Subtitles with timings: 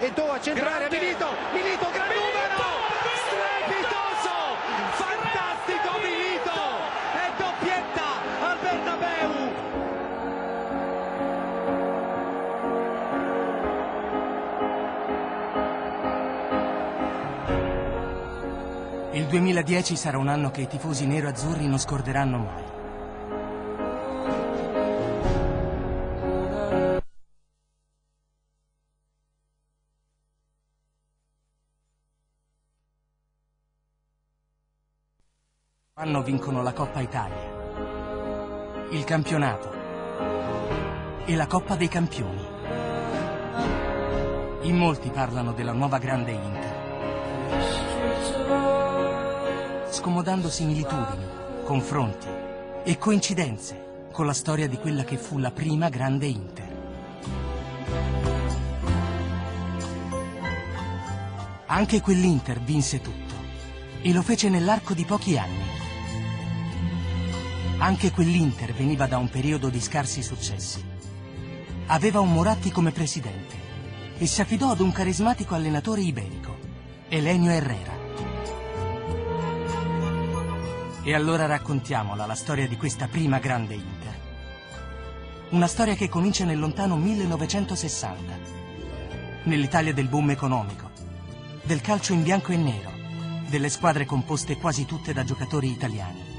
[0.00, 0.98] e a centrare Grande.
[0.98, 2.64] Milito, Milito, gran numero!
[3.20, 4.34] Strepitoso!
[4.96, 6.56] Fantastico Milito!
[7.12, 8.08] È doppietta
[8.40, 9.32] al Bernabeu!
[19.12, 22.69] Il 2010 sarà un anno che i tifosi nero-azzurri non scorderanno mai.
[36.20, 37.50] Anno vincono la Coppa Italia,
[38.90, 39.72] il campionato
[41.24, 42.46] e la Coppa dei Campioni.
[44.62, 46.78] In molti parlano della nuova grande Inter
[49.88, 51.24] scomodando similitudini,
[51.64, 52.28] confronti
[52.84, 56.68] e coincidenze con la storia di quella che fu la prima grande Inter.
[61.66, 63.34] Anche quell'Inter vinse tutto
[64.02, 65.79] e lo fece nell'arco di pochi anni.
[67.82, 70.84] Anche quell'Inter veniva da un periodo di scarsi successi.
[71.86, 73.56] Aveva un Moratti come presidente
[74.18, 76.58] e si affidò ad un carismatico allenatore iberico,
[77.08, 77.92] Elenio Herrera.
[81.02, 84.20] E allora raccontiamola la storia di questa prima grande Inter.
[85.48, 88.38] Una storia che comincia nel lontano 1960,
[89.44, 90.90] nell'Italia del boom economico,
[91.62, 92.92] del calcio in bianco e nero,
[93.48, 96.29] delle squadre composte quasi tutte da giocatori italiani.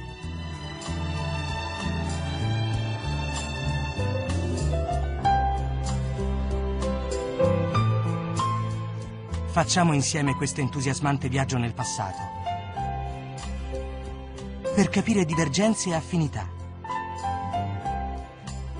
[9.52, 12.18] Facciamo insieme questo entusiasmante viaggio nel passato
[14.74, 16.48] per capire divergenze e affinità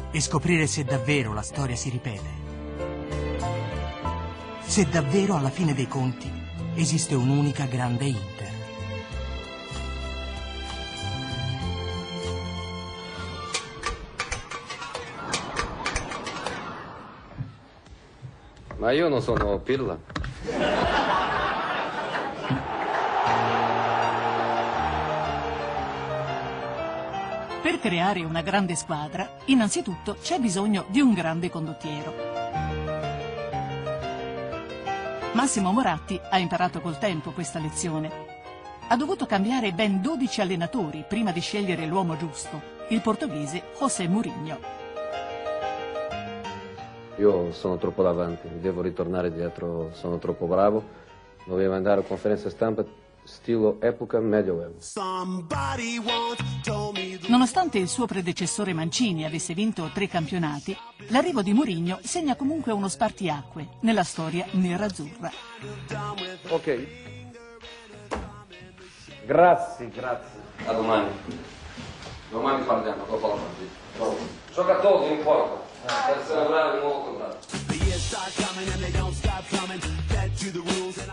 [0.10, 2.30] e scoprire se davvero la storia si ripete.
[4.62, 6.32] Se davvero alla fine dei conti
[6.76, 8.52] esiste un'unica grande Inter.
[18.78, 20.21] Ma io non sono Pirla.
[27.62, 32.14] Per creare una grande squadra, innanzitutto c'è bisogno di un grande condottiero.
[35.34, 38.10] Massimo Moratti ha imparato col tempo questa lezione.
[38.88, 44.81] Ha dovuto cambiare ben 12 allenatori prima di scegliere l'uomo giusto, il portoghese José Mourinho.
[47.22, 50.84] Io sono troppo davanti, devo ritornare dietro, sono troppo bravo.
[51.46, 52.84] Dovevo andare a conferenza stampa
[53.24, 54.74] stilo epoca medioevo.
[57.28, 60.76] Nonostante il suo predecessore Mancini avesse vinto tre campionati,
[61.10, 65.30] l'arrivo di Mourinho segna comunque uno spartiacque nella storia nerazzurra.
[66.50, 66.88] Ok.
[69.28, 70.40] Grazie, grazie.
[70.66, 71.10] A domani.
[72.32, 74.26] Domani parliamo, dopo la partita.
[74.52, 75.71] Giocatori, non importa.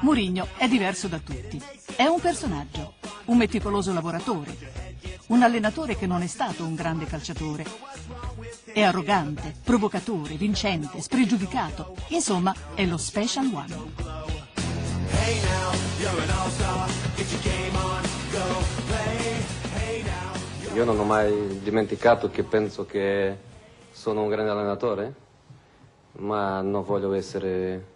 [0.00, 1.60] Mourinho è diverso da tutti.
[1.96, 2.94] È un personaggio,
[3.26, 4.56] un meticoloso lavoratore,
[5.28, 7.64] un allenatore che non è stato un grande calciatore.
[8.64, 11.94] È arrogante, provocatore, vincente, spregiudicato.
[12.08, 13.76] Insomma, è lo special one.
[20.74, 23.36] Io non ho mai dimenticato che penso che
[23.98, 25.14] sono un grande allenatore,
[26.18, 27.86] ma non voglio essere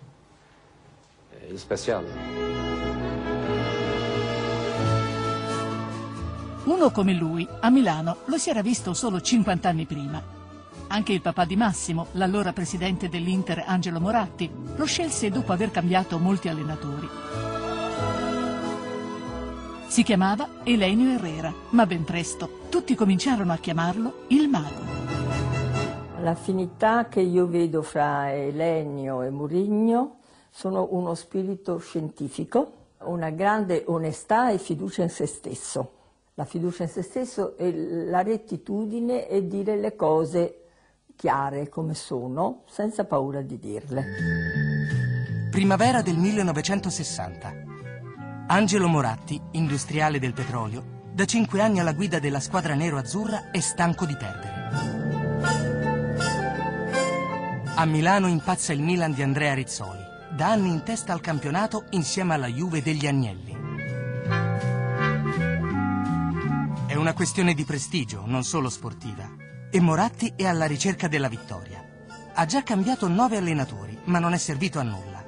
[1.30, 2.10] eh, il speciale.
[6.64, 10.20] Uno come lui, a Milano, lo si era visto solo 50 anni prima.
[10.88, 16.18] Anche il papà di Massimo, l'allora presidente dell'Inter Angelo Moratti, lo scelse dopo aver cambiato
[16.18, 17.08] molti allenatori.
[19.86, 25.31] Si chiamava Elenio Herrera, ma ben presto tutti cominciarono a chiamarlo il mago.
[26.22, 30.18] L'affinità che io vedo fra Elenio e Murigno
[30.50, 35.94] sono uno spirito scientifico, una grande onestà e fiducia in se stesso.
[36.34, 37.74] La fiducia in se stesso e
[38.06, 40.60] la rettitudine e dire le cose
[41.16, 44.04] chiare come sono, senza paura di dirle.
[45.50, 47.52] Primavera del 1960.
[48.46, 54.06] Angelo Moratti, industriale del petrolio, da cinque anni alla guida della squadra nero-azzurra è stanco
[54.06, 55.21] di perdere.
[57.74, 62.34] A Milano impazza il Milan di Andrea Rizzoli, da anni in testa al campionato insieme
[62.34, 63.56] alla Juve degli Agnelli.
[66.86, 69.26] È una questione di prestigio, non solo sportiva,
[69.70, 71.82] e Moratti è alla ricerca della vittoria.
[72.34, 75.24] Ha già cambiato nove allenatori, ma non è servito a nulla.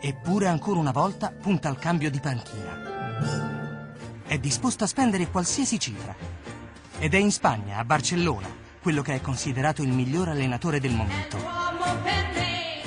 [0.00, 3.92] Eppure ancora una volta punta al cambio di panchina.
[4.26, 6.14] È disposto a spendere qualsiasi cifra.
[6.98, 11.38] Ed è in Spagna, a Barcellona, quello che è considerato il miglior allenatore del momento.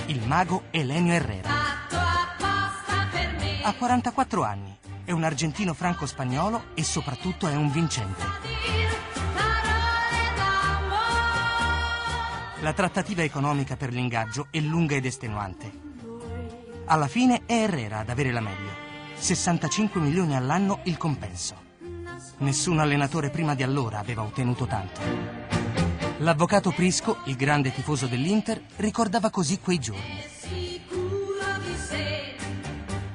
[0.08, 1.50] Il mago Elenio Herrera.
[3.64, 8.24] Ha 44 anni, è un argentino franco-spagnolo e soprattutto è un vincente.
[12.60, 15.72] La trattativa economica per l'ingaggio è lunga ed estenuante.
[16.88, 18.84] Alla fine è Herrera ad avere la meglio.
[19.16, 21.56] 65 milioni all'anno il compenso.
[22.40, 25.65] Nessun allenatore prima di allora aveva ottenuto tanto.
[26.20, 30.24] L'avvocato Prisco, il grande tifoso dell'Inter, ricordava così quei giorni.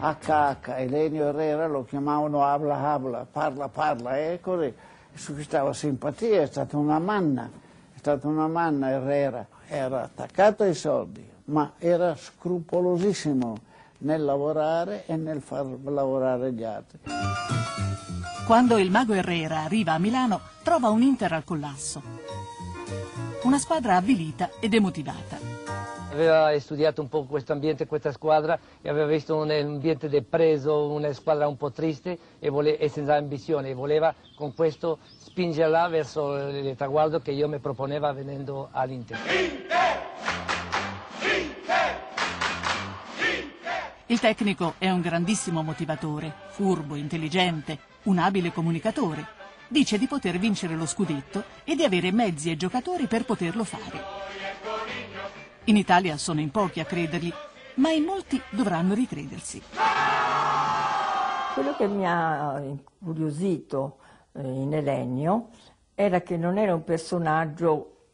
[0.00, 4.72] HH, Elenio Herrera lo chiamavano Habla Habla, parla parla, e così
[5.14, 7.50] suscitava simpatia, è stata una manna,
[7.94, 13.56] è stata una manna Herrera, era attaccato ai soldi, ma era scrupolosissimo
[13.98, 16.98] nel lavorare e nel far lavorare gli altri.
[18.46, 22.39] Quando il mago Herrera arriva a Milano, trova un Inter al collasso.
[23.42, 25.38] Una squadra avvilita e demotivata.
[26.12, 31.10] Aveva studiato un po' questo ambiente, questa squadra e aveva visto un ambiente depreso, una
[31.14, 36.36] squadra un po' triste e, vole- e senza ambizione e voleva con questo spingerla verso
[36.36, 39.18] il traguardo che io mi proponeva venendo all'Inter.
[44.06, 49.39] Il tecnico è un grandissimo motivatore, furbo, intelligente, un abile comunicatore.
[49.72, 54.02] Dice di poter vincere lo scudetto e di avere mezzi e giocatori per poterlo fare.
[55.66, 57.32] In Italia sono in pochi a credergli,
[57.74, 59.62] ma in molti dovranno ricredersi.
[61.54, 63.98] Quello che mi ha incuriosito
[64.32, 65.50] eh, in Elenio
[65.94, 68.08] era che non era un personaggio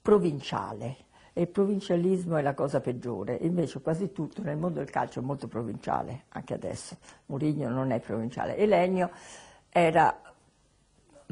[0.00, 0.96] provinciale
[1.34, 5.22] e il provincialismo è la cosa peggiore, invece quasi tutto nel mondo del calcio è
[5.22, 6.96] molto provinciale, anche adesso.
[7.26, 8.56] Murigno non è provinciale.
[8.56, 9.10] Elenio
[9.68, 10.31] era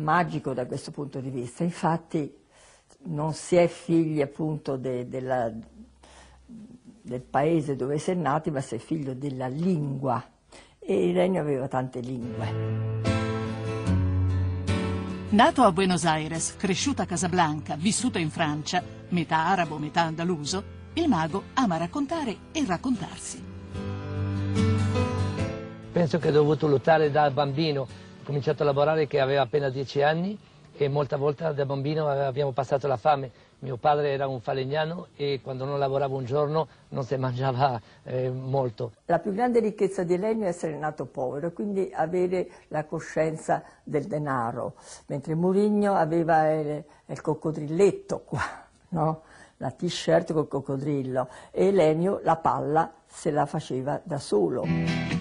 [0.01, 2.37] magico da questo punto di vista, infatti
[3.05, 5.51] non si è figli appunto de, della,
[7.03, 10.23] del paese dove si è nati, ma si è figlio della lingua
[10.79, 12.99] e Elenio aveva tante lingue.
[15.31, 21.07] Nato a Buenos Aires, cresciuto a Casablanca, vissuto in Francia, metà arabo, metà andaluso, il
[21.07, 23.45] mago ama raccontare e raccontarsi.
[25.93, 27.87] Penso che ho dovuto lottare da bambino,
[28.31, 30.39] cominciato a lavorare che aveva appena dieci anni
[30.77, 33.29] e molte volte da bambino abbiamo passato la fame.
[33.59, 38.31] Mio padre era un falegnano e quando non lavorava un giorno non si mangiava eh,
[38.31, 38.93] molto.
[39.07, 44.05] La più grande ricchezza di Elenio è essere nato povero quindi avere la coscienza del
[44.05, 44.75] denaro,
[45.07, 48.43] mentre Murigno aveva il, il coccodrilletto qua,
[48.91, 49.23] no?
[49.57, 55.20] la t-shirt col coccodrillo e Elenio la palla se la faceva da solo.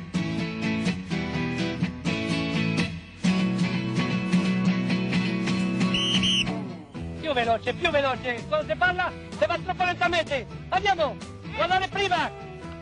[7.59, 8.45] Veloce, più veloce.
[8.47, 10.47] Quando si parla si va troppo lentamente.
[10.69, 11.15] Andiamo,
[11.55, 12.31] guardare prima,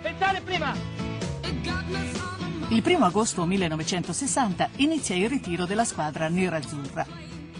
[0.02, 0.76] pensare prima.
[2.70, 7.06] Il primo agosto 1960 inizia il ritiro della squadra nerazzurra.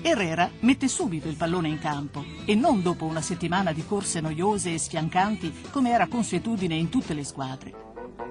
[0.02, 4.74] Herrera mette subito il pallone in campo e non dopo una settimana di corse noiose
[4.74, 7.86] e sfiancanti come era consuetudine in tutte le squadre.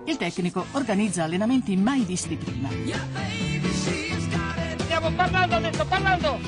[0.05, 2.69] Il tecnico organizza allenamenti mai visti prima.
[4.78, 6.38] Stiamo parlando adesso, parlando.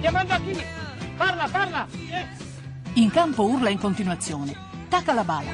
[0.00, 0.80] Chiamando a chi?
[1.20, 1.86] Parla, parla.
[2.94, 4.56] In campo urla in continuazione.
[4.88, 5.50] Tacca la bala.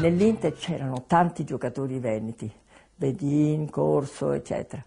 [0.00, 2.50] Nell'Inter c'erano tanti giocatori veneti,
[2.94, 4.82] Bedin, Corso, eccetera.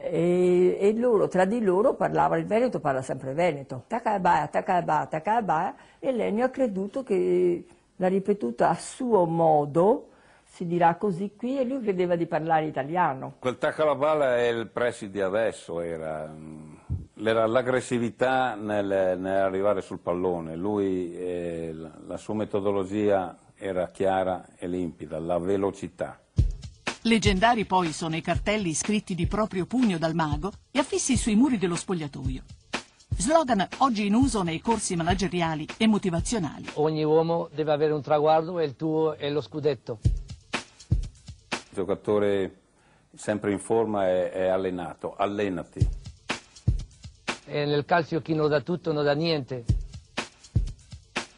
[0.00, 5.74] E, e, loro, tra di loro, parlavano, il Veneto parla sempre Veneto, Takabaia, Takabaia, Takabaia,
[5.98, 10.08] e Lenio ha creduto che l'ha ripetuta a suo modo,
[10.44, 13.34] si dirà così qui, e lui credeva di parlare italiano.
[13.38, 16.81] Quel Tacalabala è il pressi di adesso, era, era
[17.14, 21.74] l'aggressività nel, nell'arrivare sul pallone, lui, eh,
[22.06, 26.18] la sua metodologia era chiara e limpida, la velocità.
[27.02, 31.58] Leggendari poi sono i cartelli scritti di proprio pugno dal mago e affissi sui muri
[31.58, 32.42] dello spogliatoio.
[33.16, 36.66] Slogan oggi in uso nei corsi manageriali e motivazionali.
[36.74, 39.98] Ogni uomo deve avere un traguardo e il tuo è lo scudetto.
[41.50, 42.60] Il giocatore
[43.14, 46.01] sempre in forma è, è allenato, allenati.
[47.44, 49.64] E nel calcio chi non dà tutto non dà niente.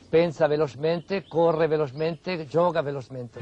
[0.09, 3.41] Pensa velocemente, corre velocemente, gioca velocemente.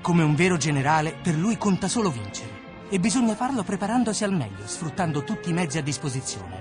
[0.00, 2.50] Come un vero generale, per lui conta solo vincere.
[2.88, 6.60] E bisogna farlo preparandosi al meglio, sfruttando tutti i mezzi a disposizione.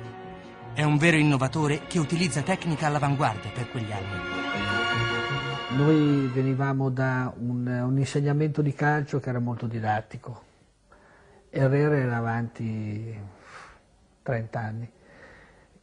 [0.73, 4.39] È un vero innovatore che utilizza tecnica all'avanguardia per quegli anni.
[5.75, 10.49] Noi venivamo da un, un insegnamento di calcio che era molto didattico.
[11.53, 13.13] Herrera era avanti
[14.23, 14.91] 30 anni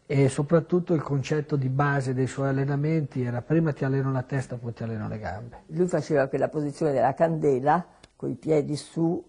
[0.06, 4.56] e soprattutto il concetto di base dei suoi allenamenti era prima ti alleno la testa,
[4.56, 5.62] poi ti alleno le gambe.
[5.66, 7.84] Lui faceva quella posizione della candela,
[8.16, 9.22] con i piedi su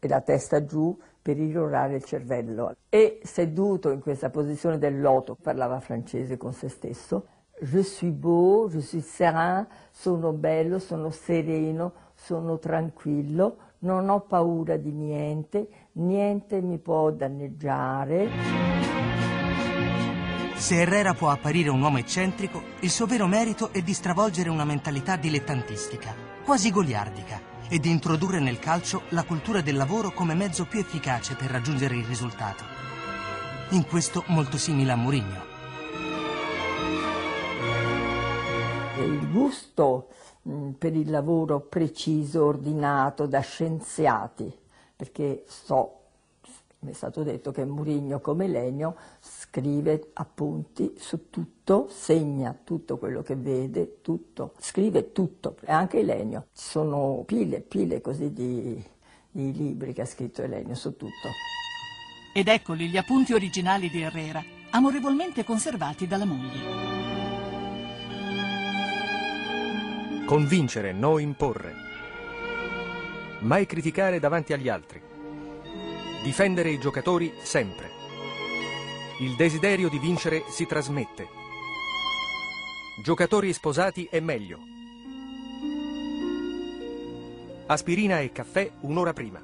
[0.00, 2.74] e la testa giù, per irrorare il cervello.
[2.88, 7.26] E seduto in questa posizione del loto, parlava francese con se stesso,
[7.62, 14.76] je suis beau, je suis serein, sono bello, sono sereno, sono tranquillo, non ho paura
[14.76, 18.28] di niente, niente mi può danneggiare.
[20.54, 24.64] Se Herrera può apparire un uomo eccentrico, il suo vero merito è di stravolgere una
[24.64, 30.66] mentalità dilettantistica, quasi goliardica, e di introdurre nel calcio la cultura del lavoro come mezzo
[30.66, 32.64] più efficace per raggiungere il risultato.
[33.70, 35.48] In questo molto simile a Mourinho.
[38.98, 40.08] Il gusto
[40.76, 44.52] per il lavoro preciso, ordinato da scienziati,
[44.96, 46.00] perché so
[46.82, 53.22] mi è stato detto che Murigno come Legno scrive appunti su tutto, segna tutto quello
[53.22, 56.46] che vede, tutto, scrive tutto, anche Legno.
[56.54, 58.82] Ci sono pile e pile così di,
[59.30, 61.28] di libri che ha scritto Elenio su tutto.
[62.32, 67.09] Ed eccoli gli appunti originali di Herrera, amorevolmente conservati dalla moglie.
[70.30, 71.74] Convincere, no imporre.
[73.40, 75.02] Mai criticare davanti agli altri
[76.22, 77.90] Difendere i giocatori sempre.
[79.18, 81.26] Il desiderio di vincere si trasmette.
[83.02, 84.60] Giocatori sposati è meglio.
[87.66, 89.42] Aspirina e caffè un'ora prima.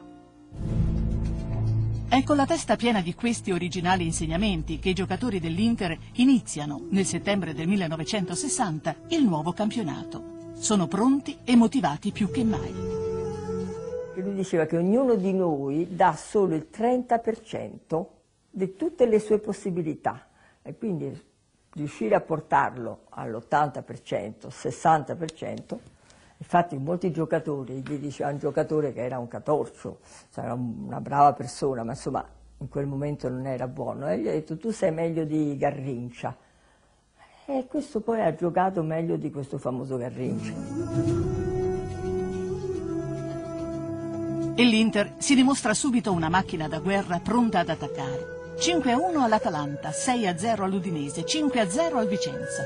[2.09, 7.07] È con la testa piena di questi originali insegnamenti che i giocatori dell'Inter iniziano, nel
[7.07, 10.36] settembre del 1960, il nuovo campionato.
[10.59, 12.95] Sono pronti e motivati più che mai
[14.27, 18.05] lui diceva che ognuno di noi dà solo il 30%
[18.51, 20.27] di tutte le sue possibilità
[20.63, 21.25] e quindi
[21.75, 25.79] riuscire a portarlo all'80%, 60%,
[26.39, 29.99] infatti molti giocatori, gli diceva un giocatore che era un catorcio,
[30.33, 32.27] cioè era una brava persona, ma insomma
[32.59, 36.37] in quel momento non era buono, e gli ha detto tu sei meglio di Garrincia.
[37.49, 40.53] E questo poi ha giocato meglio di questo famoso Garrincia.
[44.57, 48.55] E l'Inter si dimostra subito una macchina da guerra pronta ad attaccare.
[48.59, 52.65] 5 a 1 all'Atalanta, 6 a 0 all'Udinese, 5 a 0 al Vicenza.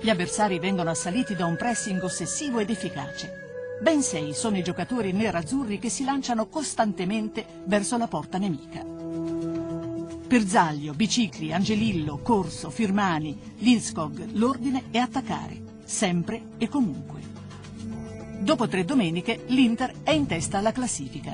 [0.00, 3.78] Gli avversari vengono assaliti da un pressing ossessivo ed efficace.
[3.80, 8.93] Ben sei sono i giocatori nerazzurri che si lanciano costantemente verso la porta nemica.
[10.34, 17.20] Perzaglio, Bicicli, Angelillo, Corso, Firmani, Linskog, l'ordine è attaccare, sempre e comunque.
[18.40, 21.32] Dopo tre domeniche l'Inter è in testa alla classifica.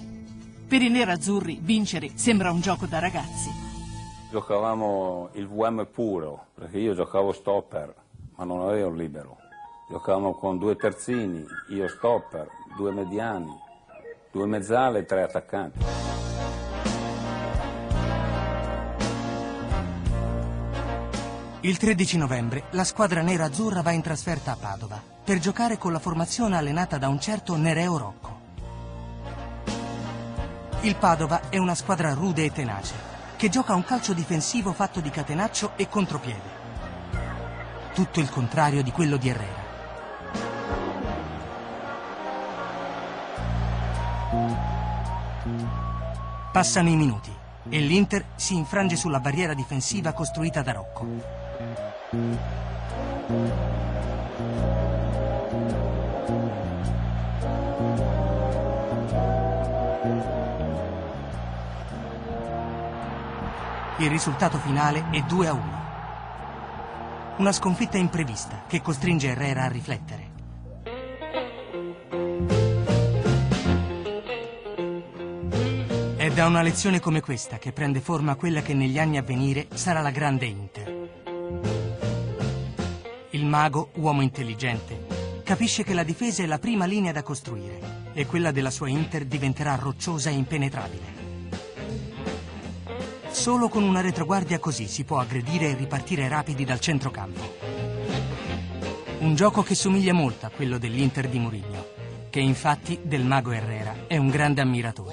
[0.69, 3.49] Per i nerazzurri vincere sembra un gioco da ragazzi.
[4.31, 7.95] Giocavamo il VM puro, perché io giocavo stopper,
[8.37, 9.39] ma non avevo libero.
[9.89, 13.59] Giocavamo con due terzini, io stopper, due mediani,
[14.31, 16.20] due mezzale e tre attaccanti.
[21.63, 25.99] Il 13 novembre la squadra nera-azzurra va in trasferta a Padova per giocare con la
[25.99, 28.41] formazione allenata da un certo Nereo Rocco.
[30.81, 32.95] Il Padova è una squadra rude e tenace
[33.37, 36.59] che gioca un calcio difensivo fatto di catenaccio e contropiede.
[37.93, 39.69] Tutto il contrario di quello di Herrera.
[46.51, 47.31] Passano i minuti
[47.69, 51.40] e l'Inter si infrange sulla barriera difensiva costruita da Rocco.
[63.99, 65.63] Il risultato finale è 2 a 1.
[67.37, 70.29] Una sconfitta imprevista che costringe Herrera a riflettere.
[76.17, 79.69] È da una lezione come questa che prende forma quella che negli anni a venire
[79.75, 80.80] sarà la grande Inter.
[83.51, 88.53] Mago, uomo intelligente, capisce che la difesa è la prima linea da costruire e quella
[88.53, 91.19] della sua Inter diventerà rocciosa e impenetrabile.
[93.33, 97.41] Solo con una retroguardia così si può aggredire e ripartire rapidi dal centrocampo.
[99.19, 101.87] Un gioco che somiglia molto a quello dell'Inter di Mourinho,
[102.31, 105.10] che infatti del mago Herrera è un grande ammiratore.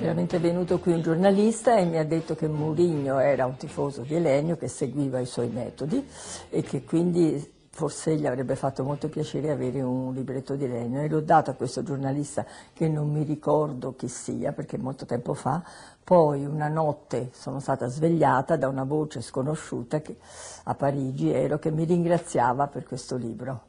[0.00, 4.14] È venuto qui un giornalista e mi ha detto che Mourinho era un tifoso di
[4.14, 6.06] Elenio che seguiva i suoi metodi
[6.50, 11.00] e che quindi forse gli avrebbe fatto molto piacere avere un libretto di Elenio.
[11.00, 15.34] E l'ho dato a questo giornalista che non mi ricordo chi sia perché molto tempo
[15.34, 15.64] fa,
[16.04, 20.16] poi una notte sono stata svegliata da una voce sconosciuta che,
[20.62, 23.62] a Parigi ero che mi ringraziava per questo libro,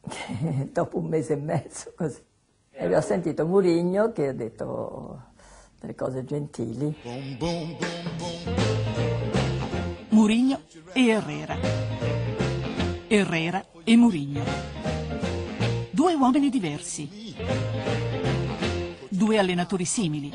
[0.72, 2.22] dopo un mese e mezzo così.
[2.70, 5.32] E ho sentito Murigno che ha detto
[5.84, 6.94] delle cose gentili.
[10.08, 10.62] Murigno
[10.94, 11.58] e Herrera.
[13.06, 14.42] Herrera e Murigno.
[15.90, 17.34] Due uomini diversi.
[19.08, 20.30] Due allenatori simili.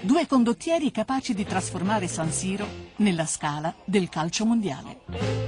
[0.00, 5.43] Due condottieri capaci di trasformare San Siro nella scala del calcio mondiale.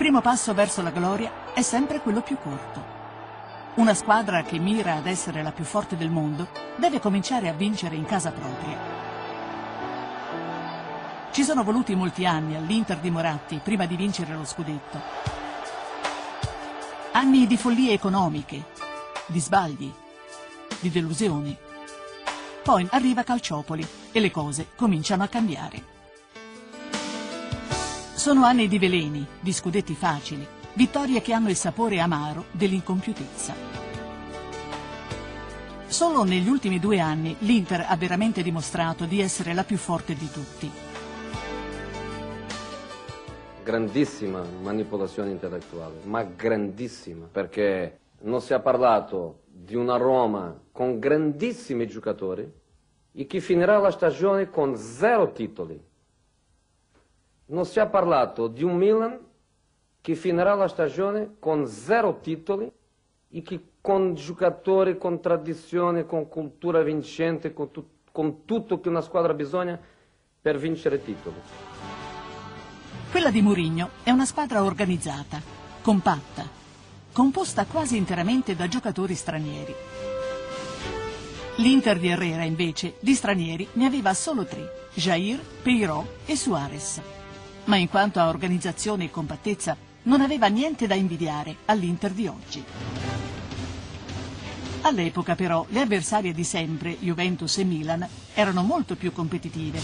[0.00, 2.82] Primo passo verso la gloria è sempre quello più corto.
[3.74, 7.96] Una squadra che mira ad essere la più forte del mondo deve cominciare a vincere
[7.96, 8.78] in casa propria.
[11.30, 14.98] Ci sono voluti molti anni all'Inter di Moratti prima di vincere lo scudetto.
[17.12, 18.64] Anni di follie economiche,
[19.26, 19.92] di sbagli,
[20.80, 21.54] di delusioni.
[22.62, 25.89] Poi arriva Calciopoli e le cose cominciano a cambiare.
[28.20, 33.54] Sono anni di veleni, di scudetti facili, vittorie che hanno il sapore amaro dell'incompiutezza.
[35.86, 40.30] Solo negli ultimi due anni l'Inter ha veramente dimostrato di essere la più forte di
[40.30, 40.70] tutti.
[43.64, 51.86] Grandissima manipolazione intellettuale, ma grandissima, perché non si è parlato di una Roma con grandissimi
[51.86, 52.46] giocatori
[53.12, 55.88] e che finirà la stagione con zero titoli
[57.50, 59.18] non si è parlato di un Milan
[60.00, 62.70] che finirà la stagione con zero titoli
[63.30, 69.00] e che con giocatori, con tradizione, con cultura vincente, con, tu, con tutto che una
[69.00, 69.78] squadra bisogna
[70.40, 71.36] per vincere titoli.
[73.10, 75.40] Quella di Mourinho è una squadra organizzata,
[75.82, 76.48] compatta,
[77.12, 79.74] composta quasi interamente da giocatori stranieri.
[81.56, 87.18] L'Inter di Herrera, invece, di stranieri ne aveva solo tre, Jair, Peiró e Suarez
[87.64, 92.64] ma in quanto a organizzazione e compattezza non aveva niente da invidiare all'Inter di oggi.
[94.82, 99.80] All'epoca però le avversarie di sempre, Juventus e Milan, erano molto più competitive.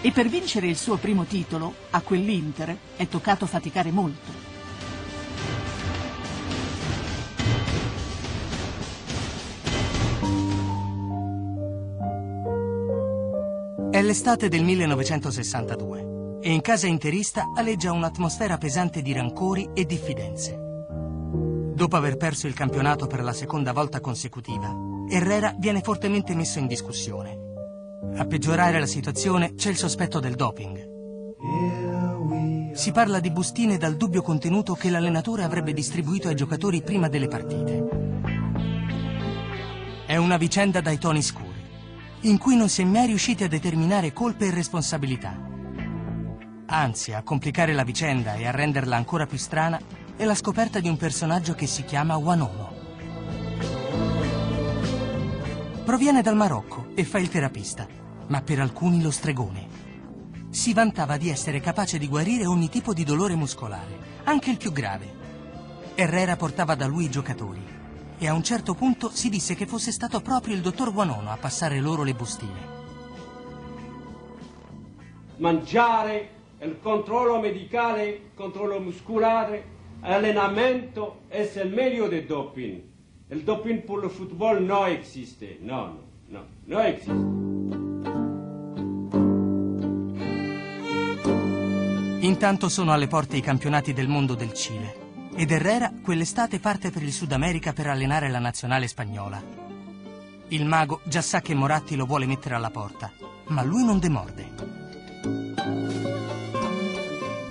[0.00, 4.55] E per vincere il suo primo titolo, a quell'Inter, è toccato faticare molto.
[14.06, 20.56] L'estate del 1962 e in casa interista aleggia un'atmosfera pesante di rancori e diffidenze.
[21.74, 24.72] Dopo aver perso il campionato per la seconda volta consecutiva,
[25.08, 27.36] Herrera viene fortemente messo in discussione.
[28.16, 30.94] A peggiorare la situazione c'è il sospetto del doping.
[32.74, 37.26] Si parla di bustine dal dubbio contenuto che l'allenatore avrebbe distribuito ai giocatori prima delle
[37.26, 37.88] partite.
[40.06, 41.45] È una vicenda dai toni scuri
[42.26, 45.38] in cui non si è mai riusciti a determinare colpe e responsabilità.
[46.66, 49.80] Anzi, a complicare la vicenda e a renderla ancora più strana
[50.16, 52.74] è la scoperta di un personaggio che si chiama Wanono.
[55.84, 57.86] Proviene dal Marocco e fa il terapista,
[58.26, 59.84] ma per alcuni lo stregone.
[60.50, 64.72] Si vantava di essere capace di guarire ogni tipo di dolore muscolare, anche il più
[64.72, 65.14] grave.
[65.94, 67.75] Herrera portava da lui i giocatori
[68.18, 71.36] e a un certo punto si disse che fosse stato proprio il dottor Guanono a
[71.36, 72.74] passare loro le bustine.
[75.36, 82.82] Mangiare, il controllo medicale, il controllo muscolare, allenamento è il meglio del doping.
[83.28, 87.34] Il doping per il football non esiste, no, no, no, non esiste.
[92.26, 95.05] Intanto sono alle porte i campionati del mondo del Cile
[95.36, 99.42] ed Herrera quell'estate parte per il Sud America per allenare la nazionale spagnola.
[100.48, 103.12] Il mago già sa che Moratti lo vuole mettere alla porta,
[103.48, 104.74] ma lui non demorde.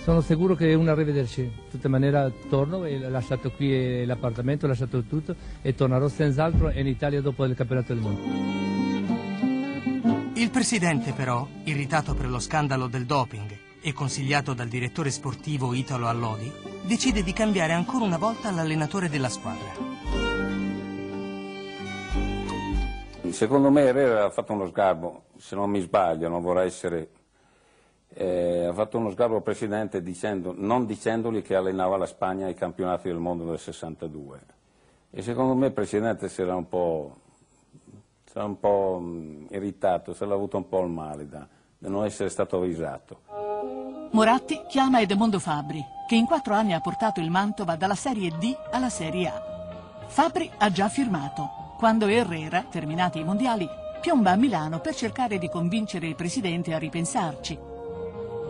[0.01, 1.41] Sono sicuro che è un arrivederci.
[1.41, 6.71] In tutta maniera torno e ho lasciato qui l'appartamento, ho lasciato tutto e tornerò senz'altro
[6.71, 8.21] in Italia dopo il campionato del mondo.
[10.33, 16.07] Il presidente però, irritato per lo scandalo del doping e consigliato dal direttore sportivo Italo
[16.07, 19.85] Allodi, decide di cambiare ancora una volta l'allenatore della squadra.
[23.29, 27.09] secondo me Herrera ha fatto uno sgarbo, se non mi sbaglio, non vorrei essere...
[28.07, 32.55] Eh, ha fatto uno sgarbo al Presidente dicendo, non dicendogli che allenava la Spagna ai
[32.55, 34.39] campionati del mondo del 62.
[35.11, 37.17] E secondo me il Presidente si era un po',
[38.33, 42.05] era un po' mh, irritato, se l'ha avuto un po' il male da, da non
[42.05, 43.21] essere stato avvisato.
[44.11, 48.55] Moratti chiama Edmondo Fabri, che in quattro anni ha portato il Mantova dalla Serie D
[48.71, 50.05] alla Serie A.
[50.07, 53.67] Fabri ha già firmato, quando Herrera, terminati i mondiali,
[53.99, 57.59] piomba a Milano per cercare di convincere il presidente a ripensarci.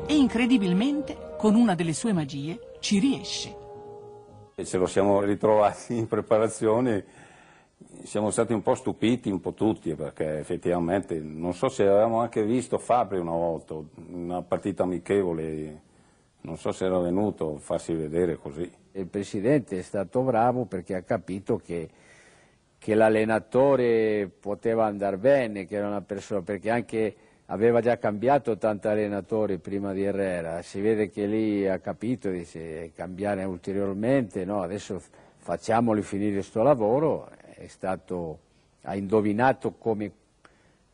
[0.06, 3.58] E incredibilmente, con una delle sue magie, ci riesce.
[4.54, 7.06] E ce lo siamo ritrovati in preparazione,
[8.04, 12.44] siamo stati un po' stupiti, un po' tutti, perché effettivamente non so se avevamo anche
[12.44, 13.76] visto Fabri una volta,
[14.12, 15.82] una partita amichevole,
[16.42, 18.72] non so se era venuto a farsi vedere così.
[18.94, 21.90] Il presidente è stato bravo perché ha capito che,
[22.78, 27.16] che l'allenatore poteva andare bene, che era una persona, perché anche
[27.48, 32.92] aveva già cambiato tanti allenatori prima di Herrera, si vede che lì ha capito, dice
[32.96, 35.00] cambiare ulteriormente, no, adesso
[35.38, 37.30] facciamoli finire questo lavoro,
[37.68, 38.40] stato,
[38.84, 40.12] ha indovinato come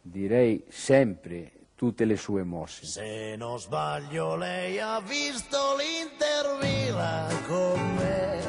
[0.02, 2.86] direi sempre tutte le sue mosse.
[2.86, 8.40] Se non sbaglio lei ha visto l'Inter Milan con me.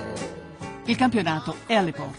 [0.85, 2.18] Il campionato è alle porte.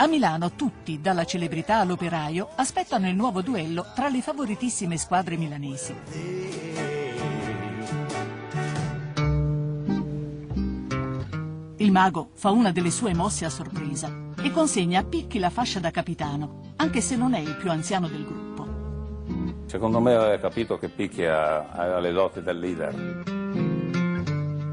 [0.00, 6.67] A Milano tutti, dalla celebrità all'operaio, aspettano il nuovo duello tra le favoritissime squadre milanesi.
[11.88, 15.80] Il mago fa una delle sue mosse a sorpresa e consegna a Picchi la fascia
[15.80, 19.64] da capitano, anche se non è il più anziano del gruppo.
[19.64, 23.22] Secondo me aveva capito che Picchi ha le doti del leader.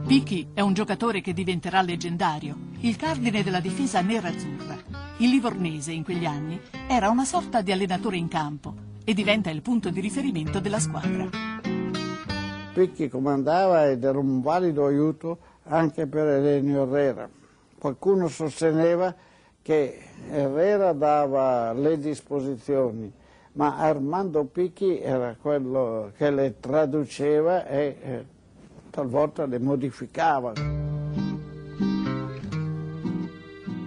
[0.05, 4.75] Picchi è un giocatore che diventerà leggendario, il cardine della difesa nerazzurra.
[5.19, 8.73] Il livornese in quegli anni era una sorta di allenatore in campo
[9.05, 11.29] e diventa il punto di riferimento della squadra.
[12.73, 17.29] Picchi comandava ed era un valido aiuto anche per Elenio Herrera.
[17.77, 19.13] Qualcuno sosteneva
[19.61, 19.99] che
[20.29, 23.11] Herrera dava le disposizioni,
[23.53, 28.25] ma Armando Picchi era quello che le traduceva e eh,
[28.89, 30.53] talvolta le modificava.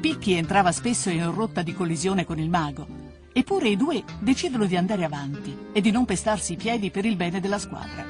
[0.01, 2.87] Picchi entrava spesso in rotta di collisione con il mago,
[3.33, 7.17] eppure i due decidono di andare avanti e di non pestarsi i piedi per il
[7.17, 8.05] bene della squadra.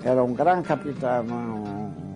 [0.00, 1.61] Era un gran capitano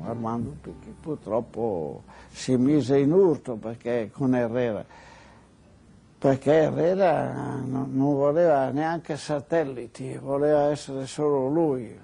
[0.07, 4.85] Armando Picchi, purtroppo si mise in urto perché, con Herrera,
[6.19, 11.99] perché Herrera non, voleva neanche satelliti, voleva essere solo lui.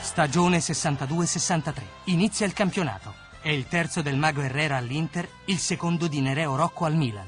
[0.00, 1.82] Stagione 62-63.
[2.04, 3.12] Inizia il campionato.
[3.40, 7.26] È il terzo del mago Herrera all'Inter, il secondo di Nereo Rocco al Milan.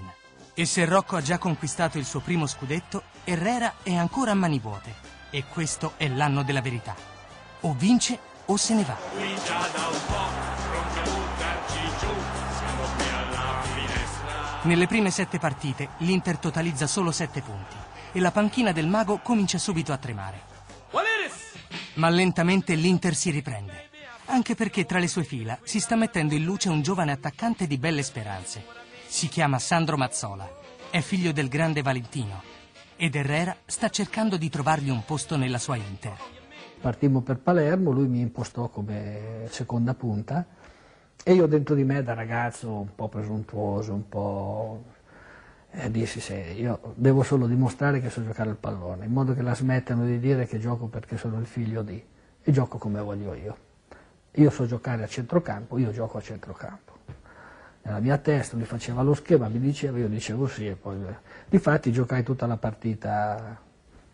[0.55, 4.59] E se Rocco ha già conquistato il suo primo scudetto, Herrera è ancora a mani
[4.59, 4.95] vuote.
[5.31, 6.95] E questo è l'anno della verità.
[7.61, 8.97] O vince o se ne va.
[14.63, 17.77] Nelle prime sette partite l'Inter totalizza solo sette punti
[18.13, 20.55] e la panchina del mago comincia subito a tremare.
[21.95, 23.89] Ma lentamente l'Inter si riprende,
[24.27, 27.79] anche perché tra le sue fila si sta mettendo in luce un giovane attaccante di
[27.79, 28.65] belle speranze.
[29.07, 30.51] Si chiama Sandro Mazzola,
[30.91, 32.43] è figlio del grande Valentino
[32.97, 36.36] ed Herrera sta cercando di trovargli un posto nella sua Inter.
[36.87, 40.47] Partimmo per Palermo, lui mi impostò come seconda punta
[41.25, 44.85] e io dentro di me da ragazzo un po' presuntuoso, un po'
[45.73, 49.43] eh, dissi sì, io devo solo dimostrare che so giocare al pallone, in modo che
[49.43, 52.01] la smettano di dire che gioco perché sono il figlio di
[52.41, 53.57] e gioco come voglio io.
[54.35, 56.93] Io so giocare a centrocampo, io gioco a centrocampo.
[57.83, 60.99] Nella mia testa lui faceva lo schema, mi diceva, io dicevo sì e poi...
[61.49, 63.61] Difatti giocai tutta la partita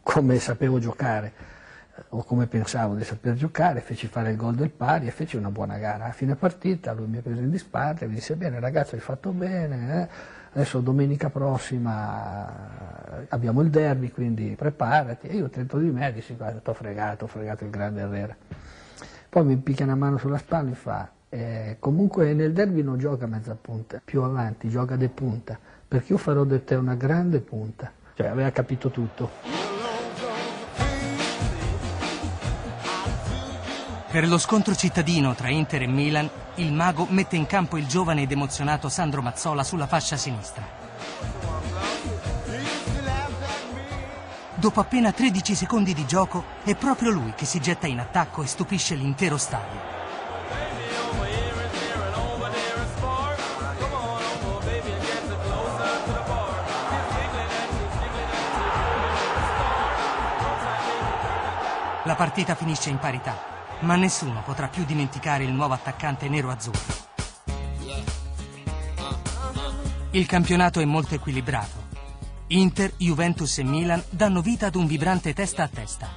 [0.03, 1.61] come sapevo giocare
[2.11, 5.51] o come pensavo di saper giocare, feci fare il gol del pari e feci una
[5.51, 6.07] buona gara.
[6.07, 9.01] A fine partita lui mi ha preso in disparte e mi disse bene ragazzo hai
[9.01, 10.09] fatto bene, eh?
[10.53, 15.29] adesso domenica prossima abbiamo il derby quindi preparati.
[15.29, 18.37] E io dentro di me dissi guarda t'ho fregato, ho fregato il grande Herrera.
[19.29, 23.27] Poi mi picchia una mano sulla spalla e fa eh, comunque nel derby non gioca
[23.27, 27.91] mezza punta, più avanti gioca de punta, perché io farò di te una grande punta.
[28.15, 29.62] Cioè aveva capito tutto.
[34.13, 38.21] Per lo scontro cittadino tra Inter e Milan, il mago mette in campo il giovane
[38.21, 40.63] ed emozionato Sandro Mazzola sulla fascia sinistra.
[44.55, 48.47] Dopo appena 13 secondi di gioco, è proprio lui che si getta in attacco e
[48.47, 49.81] stupisce l'intero stadio.
[62.05, 63.52] La partita finisce in parità
[63.83, 67.11] ma nessuno potrà più dimenticare il nuovo attaccante nero-azzurro.
[70.11, 71.81] Il campionato è molto equilibrato.
[72.49, 76.09] Inter, Juventus e Milan danno vita ad un vibrante testa a testa.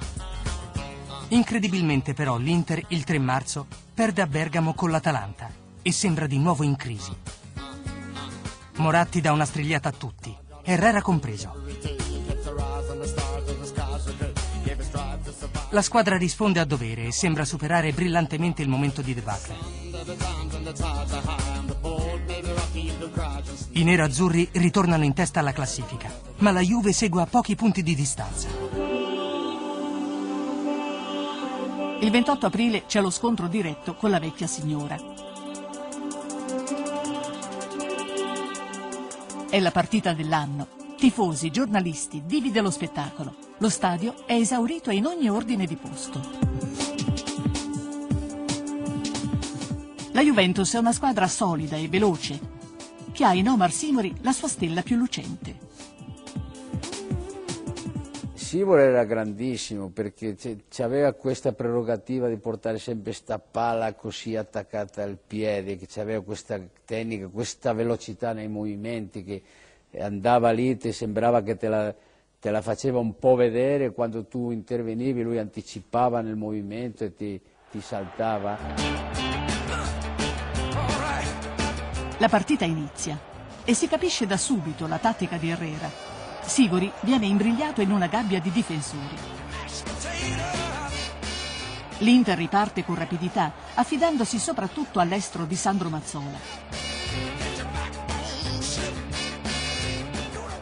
[1.28, 5.50] Incredibilmente però l'Inter il 3 marzo perde a Bergamo con l'Atalanta
[5.80, 7.16] e sembra di nuovo in crisi.
[8.76, 12.05] Moratti dà una strigliata a tutti, Herrera compreso.
[15.76, 19.54] La squadra risponde a dovere e sembra superare brillantemente il momento di debacle.
[23.72, 27.94] I nerazzurri ritornano in testa alla classifica, ma la Juve segue a pochi punti di
[27.94, 28.48] distanza.
[32.00, 34.96] Il 28 aprile c'è lo scontro diretto con la vecchia signora.
[39.50, 40.68] È la partita dell'anno.
[40.96, 43.45] Tifosi, giornalisti, divi dello spettacolo.
[43.58, 46.20] Lo stadio è esaurito in ogni ordine di posto.
[50.12, 52.38] La Juventus è una squadra solida e veloce,
[53.12, 55.56] che ha in Omar Simori la sua stella più lucente.
[58.34, 60.36] Simori era grandissimo perché
[60.80, 66.60] aveva questa prerogativa di portare sempre questa palla così attaccata al piede, che aveva questa
[66.84, 69.42] tecnica, questa velocità nei movimenti che
[69.98, 71.94] andava lì, ti sembrava che te la,
[72.46, 77.40] te la faceva un po' vedere, quando tu intervenivi lui anticipava nel movimento e ti,
[77.72, 78.56] ti saltava.
[82.18, 83.18] La partita inizia
[83.64, 85.90] e si capisce da subito la tattica di Herrera.
[86.42, 89.16] Sigori viene imbrigliato in una gabbia di difensori.
[91.98, 97.35] L'Inter riparte con rapidità, affidandosi soprattutto all'estro di Sandro Mazzola.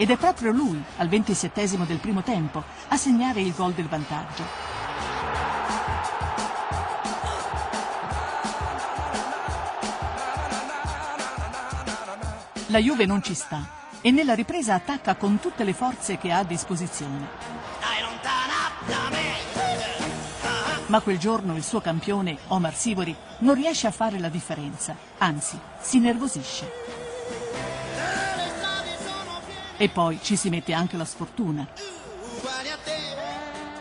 [0.05, 4.45] Ed è proprio lui, al ventisettesimo del primo tempo, a segnare il gol del vantaggio.
[12.67, 13.67] La Juve non ci sta
[14.03, 17.27] e nella ripresa attacca con tutte le forze che ha a disposizione.
[20.89, 25.59] Ma quel giorno il suo campione, Omar Sivori, non riesce a fare la differenza, anzi
[25.81, 26.84] si nervosisce.
[29.77, 31.67] E poi ci si mette anche la sfortuna.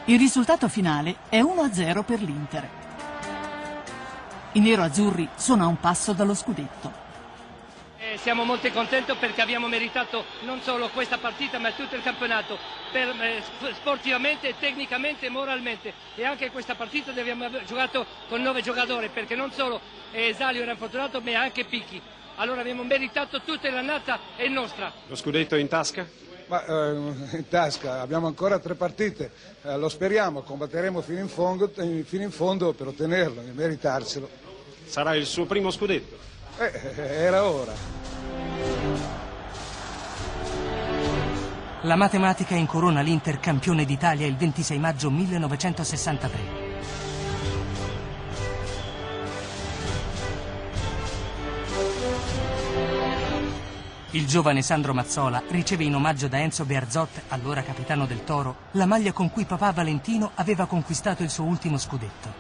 [0.06, 2.70] Il risultato finale è 1-0 per l'Inter.
[4.54, 7.04] I nero-azzurri sono a un passo dallo scudetto
[8.18, 12.58] siamo molto contenti perché abbiamo meritato non solo questa partita ma tutto il campionato
[12.92, 19.10] per, eh, sportivamente, tecnicamente e moralmente e anche questa partita abbiamo giocato con nove giocatori
[19.10, 22.02] perché non solo eh, Salio era infortunato ma anche Picchi
[22.36, 26.06] allora abbiamo meritato tutta l'annata è nostra lo scudetto in tasca?
[26.48, 26.94] Ma, eh,
[27.38, 29.32] in tasca abbiamo ancora tre partite
[29.64, 31.72] eh, lo speriamo combatteremo fino in, fondo,
[32.04, 34.30] fino in fondo per ottenerlo e meritarcelo
[34.86, 36.18] sarà il suo primo scudetto?
[36.58, 37.74] Eh, era ora
[41.86, 46.53] La matematica incorona l'Inter campione d'Italia il 26 maggio 1963.
[54.14, 58.86] Il giovane Sandro Mazzola riceve in omaggio da Enzo Bearzot, allora capitano del Toro, la
[58.86, 62.32] maglia con cui papà Valentino aveva conquistato il suo ultimo scudetto.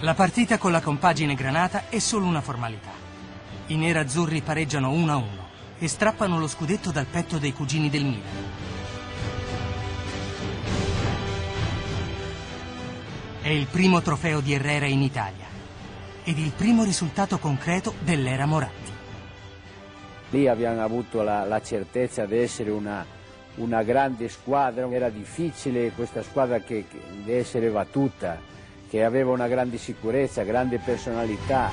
[0.00, 2.90] La partita con la compagine granata è solo una formalità.
[3.66, 5.24] I nerazzurri pareggiano 1-1
[5.78, 8.44] e strappano lo scudetto dal petto dei cugini del Milan.
[13.42, 15.45] È il primo trofeo di Herrera in Italia
[16.28, 18.90] ed il primo risultato concreto dell'era Moratti.
[20.30, 23.06] Lì abbiamo avuto la, la certezza di essere una,
[23.56, 28.40] una, grande squadra, era difficile questa squadra che, che, di essere battuta
[28.90, 31.70] che aveva una grande sicurezza, grande personalità.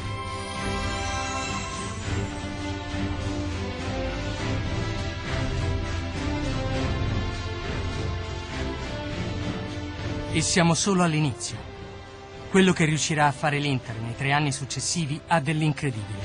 [10.32, 11.73] E siamo solo all'inizio.
[12.54, 16.20] Quello che riuscirà a fare l'Inter nei tre anni successivi ha dell'incredibile.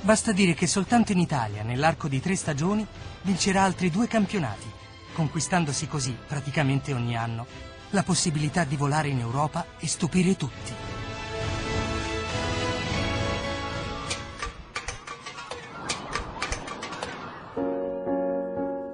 [0.00, 2.86] Basta dire che soltanto in Italia, nell'arco di tre stagioni,
[3.24, 4.66] vincerà altri due campionati
[5.12, 7.44] conquistandosi così, praticamente ogni anno,
[7.90, 10.72] la possibilità di volare in Europa e stupire tutti.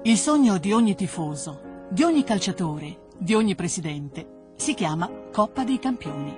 [0.03, 5.79] Il sogno di ogni tifoso, di ogni calciatore, di ogni presidente si chiama Coppa dei
[5.79, 6.35] Campioni.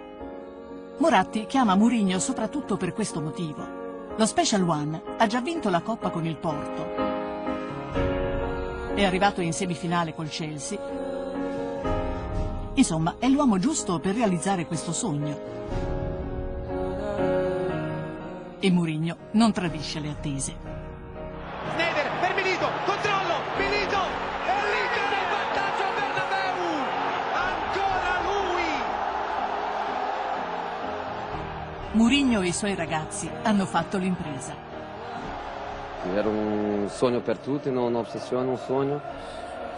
[0.98, 3.78] Moratti chiama Murigno soprattutto per questo motivo.
[4.16, 7.10] Lo Special One ha già vinto la Coppa con il Porto
[9.00, 10.78] è arrivato in semifinale col Chelsea.
[12.74, 15.48] Insomma, è l'uomo giusto per realizzare questo sogno.
[18.60, 20.79] E Mourinho non tradisce le attese.
[31.92, 34.54] Mourinho e i suoi ragazzi hanno fatto l'impresa.
[36.14, 39.02] Era un sogno per tutti, non un'ossessione, un sogno.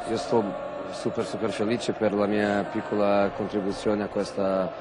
[0.10, 4.72] Io sto super super felice per la mia piccola contribuzione a questa,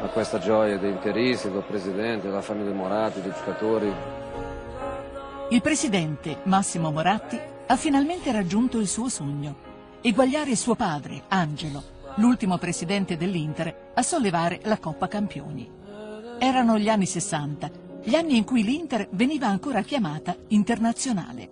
[0.00, 3.92] a questa gioia dei interisti, del presidente, della famiglia Moratti, dei giocatori.
[5.50, 9.54] Il presidente Massimo Moratti ha finalmente raggiunto il suo sogno,
[10.00, 11.82] eguagliare suo padre, Angelo,
[12.16, 15.79] l'ultimo presidente dell'Inter, a sollevare la Coppa Campioni.
[16.42, 17.70] Erano gli anni 60,
[18.02, 21.50] gli anni in cui l'Inter veniva ancora chiamata internazionale.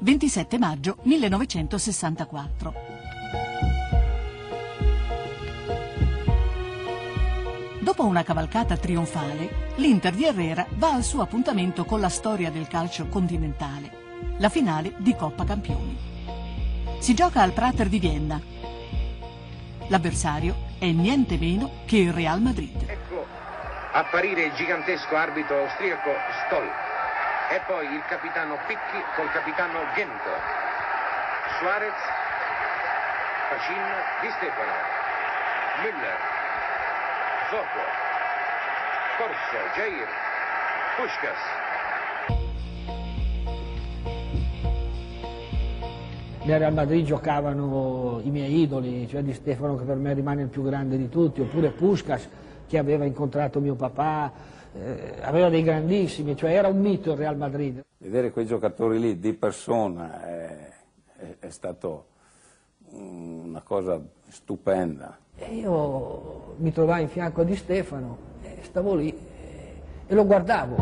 [0.00, 2.74] 27 maggio 1964.
[7.78, 12.66] Dopo una cavalcata trionfale, l'Inter di Herrera va al suo appuntamento con la storia del
[12.66, 15.96] calcio continentale, la finale di Coppa Campioni.
[16.98, 18.55] Si gioca al Prater di Vienna.
[19.88, 22.84] L'avversario è niente meno che il Real Madrid.
[22.88, 23.36] Ecco
[23.96, 26.10] apparire il gigantesco arbitro austriaco
[26.44, 26.70] Stoll
[27.48, 30.30] e poi il capitano Picchi col capitano Gento,
[31.58, 31.94] Suarez,
[33.48, 33.82] Facin,
[34.20, 34.72] Di Stefano,
[35.80, 36.18] Müller,
[37.48, 37.84] Zorco,
[39.16, 40.08] Corso, Jair,
[40.96, 41.65] Puskas.
[46.46, 50.48] Nel Real Madrid giocavano i miei idoli, cioè Di Stefano che per me rimane il
[50.48, 52.28] più grande di tutti, oppure Puskas
[52.68, 54.30] che aveva incontrato mio papà,
[54.72, 57.84] eh, aveva dei grandissimi, cioè era un mito il Real Madrid.
[57.98, 60.72] Vedere quei giocatori lì di persona è,
[61.16, 62.06] è, è stato
[62.90, 65.18] una cosa stupenda.
[65.34, 70.24] E io mi trovai in fianco a Di Stefano, e stavo lì eh, e lo
[70.24, 70.76] guardavo.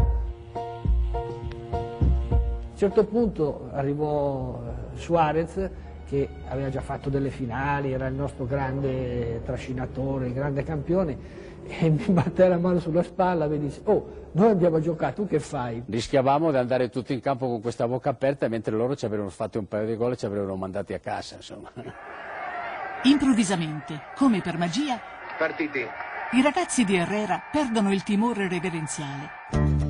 [0.53, 4.61] A un certo punto arrivò
[4.95, 5.71] Suarez
[6.07, 11.17] che aveva già fatto delle finali, era il nostro grande trascinatore, il grande campione,
[11.67, 15.29] e mi batté la mano sulla spalla e mi disse, oh, noi abbiamo giocato, tu
[15.29, 15.83] che fai?
[15.87, 19.59] Rischiavamo di andare tutti in campo con questa bocca aperta mentre loro ci avevano fatto
[19.59, 21.71] un paio di gol e ci avevano mandati a casa, insomma.
[23.05, 24.99] Improvvisamente, come per magia,
[25.39, 25.87] Partiti.
[26.33, 29.84] i ragazzi di Herrera perdono il timore reverenziale.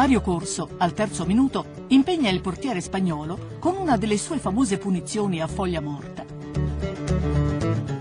[0.00, 5.42] Mario Corso, al terzo minuto, impegna il portiere spagnolo con una delle sue famose punizioni
[5.42, 6.24] a foglia morta.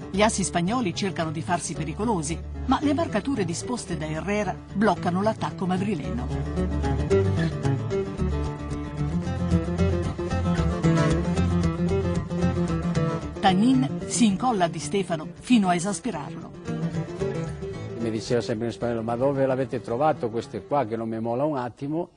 [0.09, 5.65] Gli assi spagnoli cercano di farsi pericolosi, ma le marcature disposte da Herrera bloccano l'attacco
[5.65, 6.27] madrileno.
[13.41, 16.68] Tagnin si incolla di Stefano fino a esasperarlo.
[18.19, 21.55] Diceva sempre in spagnolo, ma dove l'avete trovato queste qua che non mi mola un
[21.55, 22.09] attimo?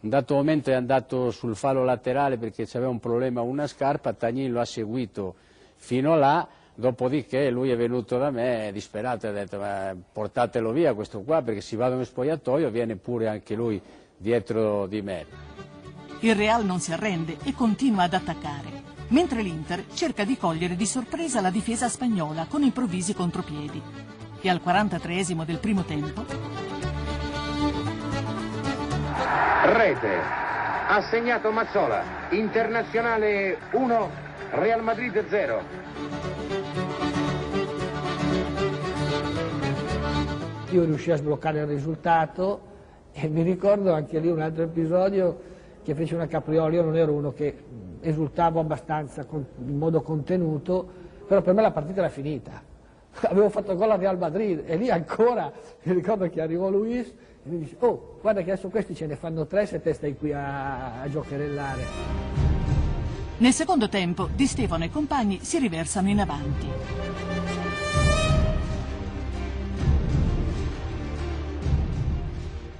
[0.00, 4.50] Un dato momento è andato sul fallo laterale perché c'aveva un problema una scarpa, Tagnin
[4.50, 5.36] lo ha seguito
[5.76, 10.92] fino là, dopodiché lui è venuto da me disperato e ha detto ma portatelo via
[10.92, 13.80] questo qua perché si va nello spogliatoio viene pure anche lui
[14.16, 15.24] dietro di me.
[16.18, 20.84] Il Real non si arrende e continua ad attaccare, mentre l'Inter cerca di cogliere di
[20.84, 24.13] sorpresa la difesa spagnola con improvvisi contropiedi.
[24.44, 26.22] E al 43esimo del primo tempo
[29.64, 30.18] Rete.
[30.86, 32.02] Ha segnato Mazzola.
[32.32, 34.10] Internazionale 1,
[34.50, 35.62] Real Madrid 0.
[40.72, 42.60] Io riuscii a sbloccare il risultato
[43.12, 45.40] e mi ricordo anche lì un altro episodio
[45.82, 47.56] che fece una capriola, io non ero uno che
[48.00, 50.86] esultavo abbastanza con- in modo contenuto,
[51.26, 52.72] però per me la partita era finita.
[53.22, 55.52] Avevo fatto gol al Real Madrid e lì ancora
[55.82, 59.16] mi ricordo che arrivò Luis e mi dice oh guarda che adesso questi ce ne
[59.16, 62.62] fanno tre se te stai qui a, a giocherellare.
[63.36, 66.68] Nel secondo tempo Di Stefano e compagni si riversano in avanti.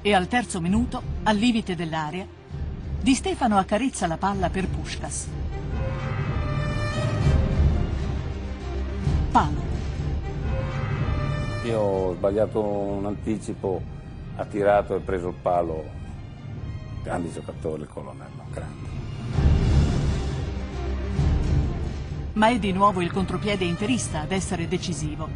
[0.06, 2.26] E al terzo minuto, al limite dell'area,
[3.00, 5.28] Di Stefano accarezza la palla per Puskas.
[9.30, 9.73] Palo.
[11.64, 13.80] Io ho sbagliato un anticipo,
[14.36, 15.82] ha tirato e preso il palo.
[17.02, 18.88] Grandi giocatori, il colonnello, grande.
[22.34, 25.26] Ma è di nuovo il contropiede interista ad essere decisivo.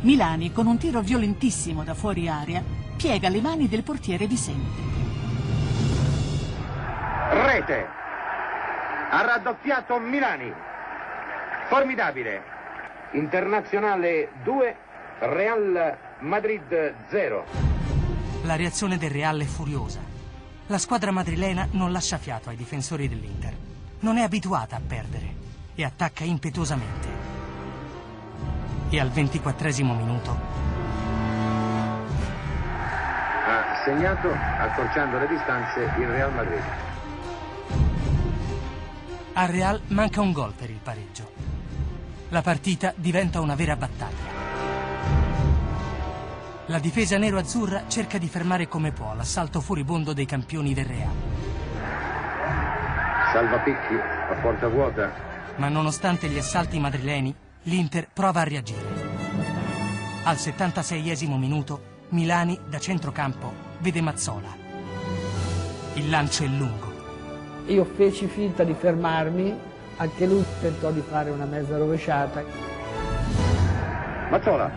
[0.00, 2.62] Milani, con un tiro violentissimo da fuori area,
[2.94, 4.82] piega le mani del portiere Vicente.
[7.30, 7.86] Rete.
[9.10, 10.52] Ha raddoppiato Milani.
[11.68, 12.42] Formidabile.
[13.12, 14.76] Internazionale 2,
[15.18, 17.44] Real Madrid 0.
[18.42, 20.00] La reazione del Real è furiosa.
[20.66, 23.54] La squadra madrilena non lascia fiato ai difensori dell'Inter.
[24.00, 25.34] Non è abituata a perdere
[25.74, 27.08] e attacca impetuosamente.
[28.90, 30.38] E al ventiquattresimo minuto
[33.48, 36.62] Ha segnato, accorciando le distanze, il Real Madrid.
[39.32, 41.30] al Real manca un gol per il pareggio.
[42.30, 44.35] La partita diventa una vera battaglia.
[46.68, 51.12] La difesa nero-azzurra cerca di fermare come può l'assalto furibondo dei campioni del Real.
[53.32, 55.12] Salva Picchi a porta vuota.
[55.56, 59.04] Ma nonostante gli assalti madrileni, l'Inter prova a reagire.
[60.24, 64.48] Al 76esimo minuto, Milani da centrocampo vede Mazzola.
[65.94, 66.92] Il lancio è lungo.
[67.66, 69.56] Io feci finta di fermarmi,
[69.98, 72.42] anche lui tentò di fare una mezza rovesciata.
[74.30, 74.68] Mazzola.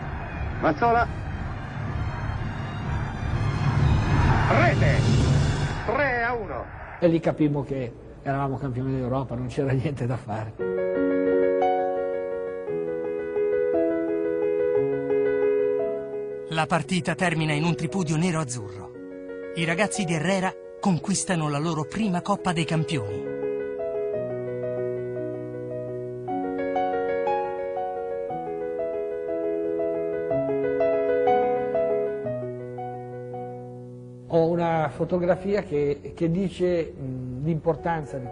[0.60, 1.29] Mazzola.
[4.52, 4.96] Rete.
[5.86, 6.64] 3 a 1.
[6.98, 10.54] E lì capimmo che eravamo campioni d'Europa, non c'era niente da fare.
[16.48, 18.90] La partita termina in un tripudio nero-azzurro.
[19.54, 23.39] I ragazzi di Herrera conquistano la loro prima Coppa dei Campioni.
[34.90, 36.92] Fotografia che, che dice
[37.42, 38.26] l'importanza di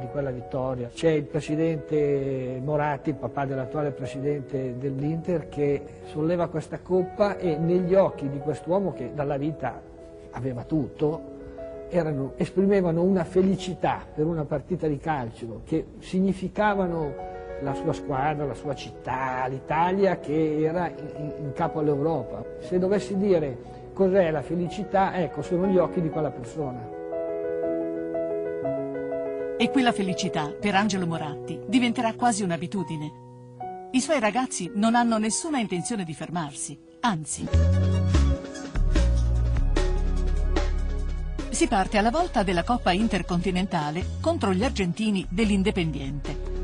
[0.00, 0.88] di quella vittoria.
[0.88, 7.94] C'è il presidente Moratti, il papà dell'attuale presidente dell'Inter, che solleva questa coppa e negli
[7.94, 9.80] occhi di quest'uomo che dalla vita
[10.30, 11.34] aveva tutto,
[11.88, 18.54] erano, esprimevano una felicità per una partita di calcio che significavano la sua squadra, la
[18.54, 22.44] sua città, l'Italia che era in, in capo all'Europa.
[22.58, 23.56] Se dovessi dire
[23.96, 26.86] cos'è la felicità, ecco, sono gli occhi di quella persona.
[29.56, 33.12] E quella felicità, per Angelo Moratti, diventerà quasi un'abitudine.
[33.92, 37.48] I suoi ragazzi non hanno nessuna intenzione di fermarsi, anzi.
[41.48, 46.55] Si parte alla volta della Coppa Intercontinentale contro gli argentini dell'Independiente.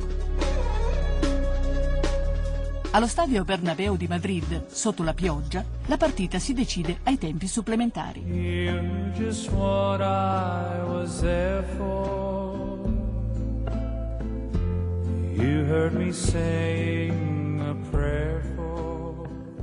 [2.95, 8.21] Allo stadio Bernabeu di Madrid, sotto la pioggia, la partita si decide ai tempi supplementari.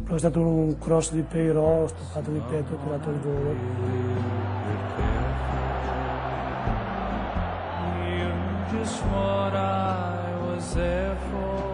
[0.05, 3.55] Poi è stato un cross di Peirò, stoppato di petto, tirato il volo.
[8.71, 11.68] Just what I was there for.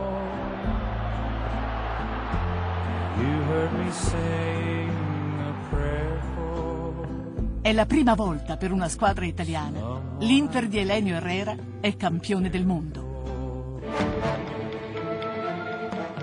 [7.61, 9.99] È la prima volta per una squadra italiana.
[10.19, 13.81] L'Inter di Elenio Herrera è campione del mondo.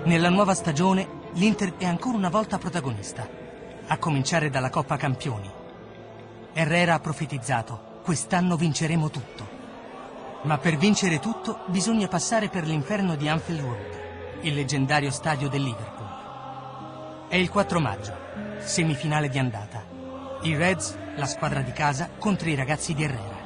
[0.05, 3.27] Nella nuova stagione l'Inter è ancora una volta protagonista,
[3.87, 5.51] a cominciare dalla Coppa Campioni.
[6.53, 9.47] Herrera ha profetizzato, quest'anno vinceremo tutto.
[10.43, 13.99] Ma per vincere tutto bisogna passare per l'inferno di Anfield Road,
[14.43, 15.92] il leggendario stadio del Liverpool.
[17.33, 18.15] È il 4 maggio,
[18.59, 19.83] semifinale di andata.
[20.43, 23.41] I Reds, la squadra di casa, contro i ragazzi di Herrera.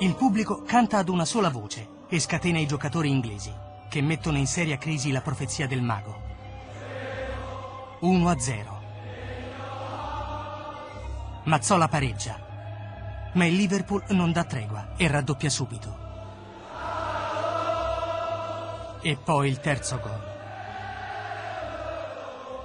[0.00, 3.54] Il pubblico canta ad una sola voce e scatena i giocatori inglesi,
[3.88, 6.20] che mettono in seria crisi la profezia del mago.
[8.00, 8.82] 1 a 0.
[11.44, 15.96] Mazzola pareggia, ma il Liverpool non dà tregua e raddoppia subito.
[19.00, 20.32] E poi il terzo gol.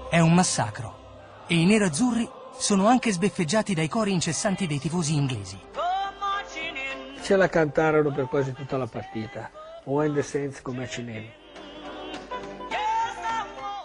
[0.10, 5.60] È un massacro e i nerazzurri sono anche sbeffeggiati dai cori incessanti dei tifosi inglesi.
[7.22, 9.52] Ce la cantarono per quasi tutta la partita.
[9.84, 11.32] When the Saints come Cinelli.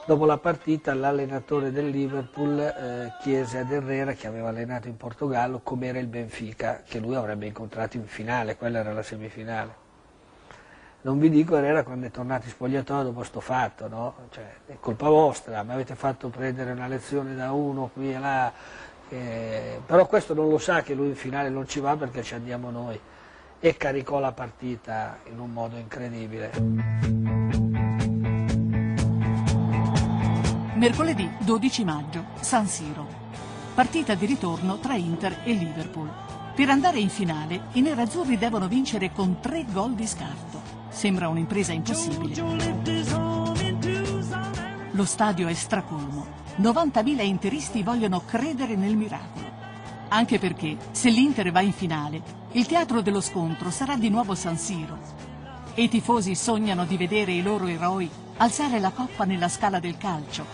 [0.06, 5.60] Dopo la partita l'allenatore del Liverpool eh, chiese ad Herrera, che aveva allenato in Portogallo,
[5.60, 9.83] com'era il Benfica, che lui avrebbe incontrato in finale, quella era la semifinale.
[11.04, 14.14] Non vi dico Herrera quando è tornato in spogliatoio dopo sto fatto, no?
[14.30, 18.50] Cioè, è colpa vostra, mi avete fatto prendere una lezione da uno qui e là.
[19.10, 22.32] eh, però questo non lo sa che lui in finale non ci va perché ci
[22.32, 22.98] andiamo noi.
[23.60, 26.52] E caricò la partita in un modo incredibile.
[30.74, 33.06] Mercoledì 12 maggio, San Siro.
[33.74, 36.10] Partita di ritorno tra Inter e Liverpool.
[36.54, 40.83] Per andare in finale, i nerazzurri devono vincere con tre gol di scarto.
[40.94, 42.34] Sembra un'impresa impossibile.
[44.92, 46.42] Lo stadio è stracolmo.
[46.60, 49.50] 90.000 interisti vogliono credere nel miracolo.
[50.08, 52.22] Anche perché, se l'Inter va in finale,
[52.52, 54.96] il teatro dello scontro sarà di nuovo San Siro.
[55.74, 59.98] E i tifosi sognano di vedere i loro eroi alzare la coppa nella scala del
[59.98, 60.46] calcio.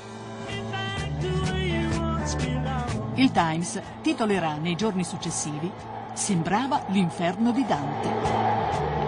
[3.16, 5.70] Il Times titolerà nei giorni successivi
[6.14, 8.99] Sembrava l'inferno di Dante.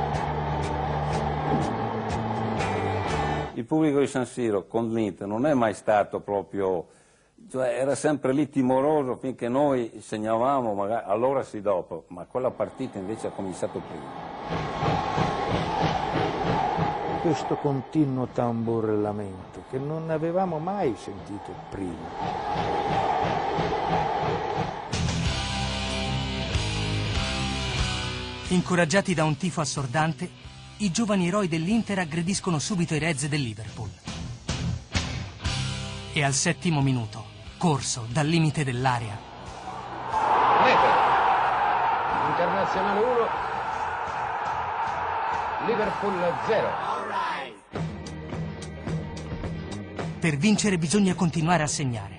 [3.62, 6.88] Il pubblico di San Siro con l'Inter non è mai stato proprio,
[7.48, 12.98] cioè era sempre lì timoroso finché noi segnavamo, magari, allora sì dopo, ma quella partita
[12.98, 14.10] invece ha cominciato prima.
[17.20, 22.08] Questo continuo tamburellamento che non avevamo mai sentito prima.
[28.48, 30.50] Incoraggiati da un tifo assordante,
[30.82, 33.88] i giovani eroi dell'Inter aggrediscono subito i Reds del Liverpool.
[36.12, 37.24] E al settimo minuto,
[37.56, 39.16] corso dal limite dell'area,
[40.64, 40.88] Nepe,
[42.30, 43.06] internazionale 1,
[45.66, 46.90] Liverpool 0.
[50.18, 52.18] per vincere bisogna continuare a segnare.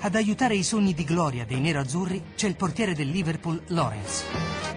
[0.00, 4.69] Ad aiutare i sogni di gloria dei nero-azzurri c'è il portiere del Liverpool, Lawrence.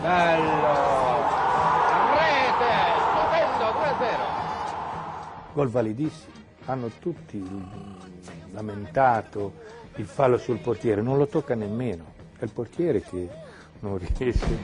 [0.00, 1.28] Bello!
[2.16, 2.72] Rete!
[3.08, 5.52] Stupendo, 2-0.
[5.52, 6.32] Gol validissimo.
[6.66, 7.42] Hanno tutti
[8.52, 9.52] lamentato
[9.96, 12.12] il fallo sul portiere, non lo tocca nemmeno.
[12.38, 13.28] È il portiere che
[13.80, 14.58] non riesce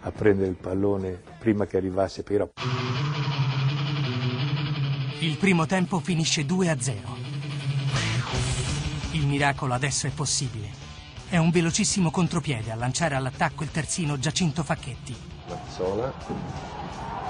[0.00, 2.48] a prendere il pallone prima che arrivasse però.
[5.20, 7.16] Il primo tempo finisce 2 a 0.
[9.12, 10.67] Il miracolo adesso è possibile.
[11.30, 15.14] È un velocissimo contropiede a lanciare all'attacco il terzino Giacinto Facchetti.
[15.46, 16.10] Mazzola,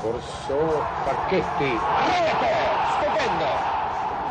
[0.01, 2.55] Corso, Pacchetti, rete!
[2.95, 3.47] Stupendo!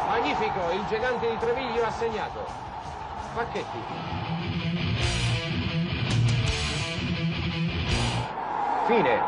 [0.08, 2.48] Magnifico, il gigante di Treviglio ha segnato.
[3.36, 3.78] Pacchetti.
[8.88, 9.20] Fine,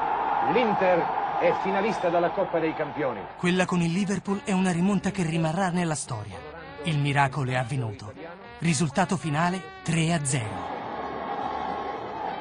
[0.53, 1.05] l'Inter
[1.41, 3.19] è finalista della Coppa dei Campioni.
[3.35, 6.37] Quella con il Liverpool è una rimonta che rimarrà nella storia.
[6.83, 8.13] Il miracolo è avvenuto.
[8.61, 10.45] Risultato finale 3 a 0.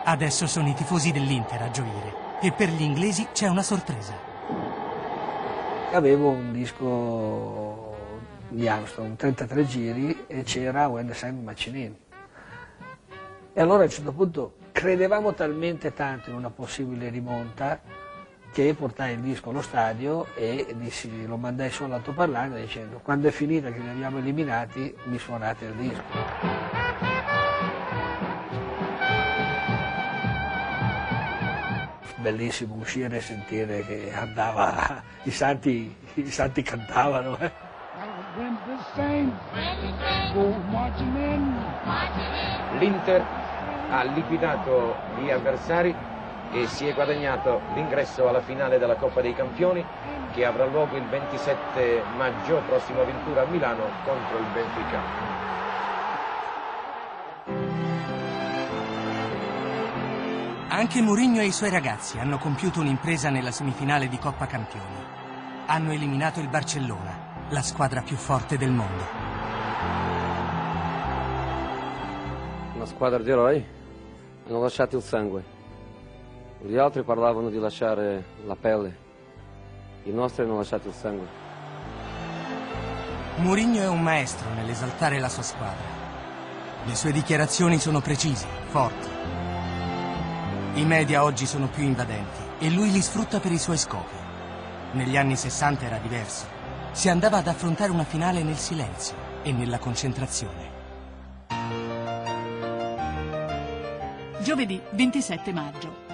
[0.03, 4.15] Adesso sono i tifosi dell'Inter a gioire e per gli inglesi c'è una sorpresa.
[5.93, 7.95] Avevo un disco
[8.49, 11.97] di Armstrong, 33 giri, e c'era When the Sun Macinin.
[13.53, 17.81] E allora a un certo punto credevamo talmente tanto in una possibile rimonta
[18.53, 23.71] che portai il disco allo stadio e dissi, lo mandai sull'altoparlante dicendo quando è finita
[23.71, 26.03] che li abbiamo eliminati mi suonate il disco.
[32.17, 37.39] Bellissimo uscire e sentire che andava, i santi, i santi cantavano.
[37.39, 37.51] eh.
[42.79, 43.25] L'Inter
[43.91, 45.95] ha liquidato gli avversari
[46.53, 49.85] e si è guadagnato l'ingresso alla finale della Coppa dei Campioni
[50.33, 55.37] che avrà luogo il 27 maggio, prossima avventura a Milano contro il Benfica.
[60.69, 65.07] Anche Mourinho e i suoi ragazzi hanno compiuto un'impresa nella semifinale di Coppa Campioni.
[65.67, 69.05] Hanno eliminato il Barcellona, la squadra più forte del mondo.
[72.75, 73.65] Una squadra di eroi
[74.47, 75.58] hanno lasciato il sangue.
[76.61, 79.07] Gli altri parlavano di lasciare la pelle.
[80.03, 81.27] I nostri hanno lasciato il sangue.
[83.37, 85.97] Mourinho è un maestro nell'esaltare la sua squadra.
[86.85, 89.09] Le sue dichiarazioni sono precise, forti.
[90.75, 94.17] I media oggi sono più invadenti e lui li sfrutta per i suoi scopi.
[94.93, 96.47] Negli anni 60 era diverso.
[96.91, 100.77] Si andava ad affrontare una finale nel silenzio e nella concentrazione.
[104.41, 106.08] Giovedì 27 maggio.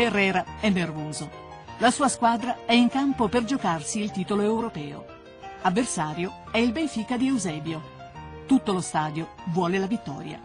[0.00, 1.30] Herrera è nervoso.
[1.78, 5.04] La sua squadra è in campo per giocarsi il titolo europeo.
[5.62, 7.98] Avversario è il Benfica di Eusebio.
[8.46, 10.40] Tutto lo stadio vuole la vittoria.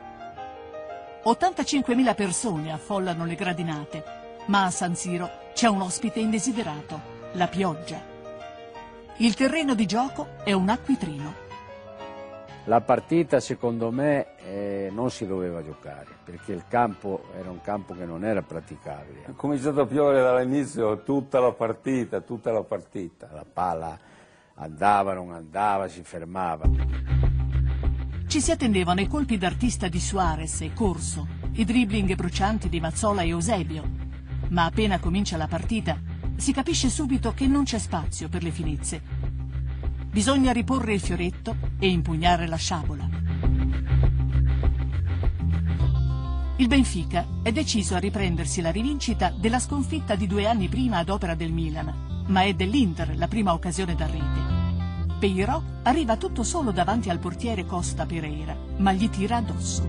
[1.24, 4.04] 85.000 persone affollano le gradinate,
[4.48, 7.02] ma a San Siro c'è un ospite indesiderato,
[7.34, 8.02] la pioggia.
[9.18, 11.45] Il terreno di gioco è un acquitrino.
[12.66, 17.94] La partita secondo me eh, non si doveva giocare perché il campo era un campo
[17.94, 19.26] che non era praticabile.
[19.26, 23.30] È cominciato a piovere dall'inizio tutta la partita, tutta la partita.
[23.32, 23.98] La palla
[24.56, 26.68] andava, non andava, si fermava.
[28.28, 33.22] Ci si attendevano i colpi d'artista di Suarez e Corso, i dribbling brucianti di Mazzola
[33.22, 33.84] e Eusebio.
[34.50, 35.98] Ma appena comincia la partita,
[36.36, 39.02] si capisce subito che non c'è spazio per le finezze.
[40.16, 43.10] Bisogna riporre il fioretto e impugnare la sciabola.
[46.56, 51.10] Il Benfica è deciso a riprendersi la rivincita della sconfitta di due anni prima ad
[51.10, 55.18] opera del Milan, ma è dell'Inter la prima occasione da rete.
[55.20, 59.86] Peirò arriva tutto solo davanti al portiere Costa Pereira, ma gli tira addosso.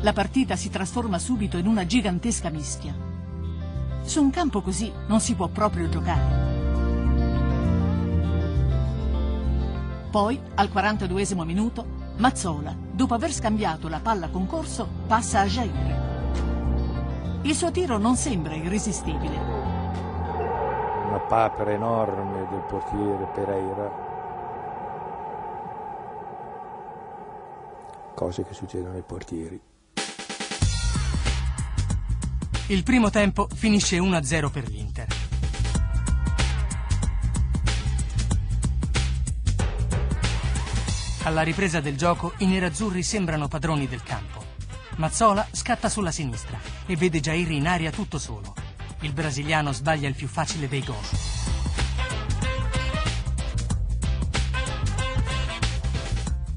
[0.00, 3.09] La partita si trasforma subito in una gigantesca mischia.
[4.10, 6.48] Su un campo così non si può proprio giocare.
[10.10, 11.86] Poi, al 42 minuto,
[12.16, 17.40] Mazzola, dopo aver scambiato la palla con Corso, passa a Jair.
[17.42, 19.36] Il suo tiro non sembra irresistibile.
[21.06, 24.08] Una papera enorme del portiere Pereira.
[28.16, 29.69] Cose che succedono ai portieri.
[32.70, 35.08] Il primo tempo finisce 1-0 per l'Inter.
[41.24, 44.44] Alla ripresa del gioco i nerazzurri sembrano padroni del campo.
[44.98, 48.54] Mazzola scatta sulla sinistra e vede Jair in aria tutto solo.
[49.00, 50.94] Il brasiliano sbaglia il più facile dei gol.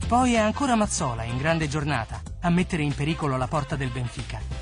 [0.08, 4.53] Poi è ancora Mazzola in grande giornata a mettere in pericolo la porta del Benfica.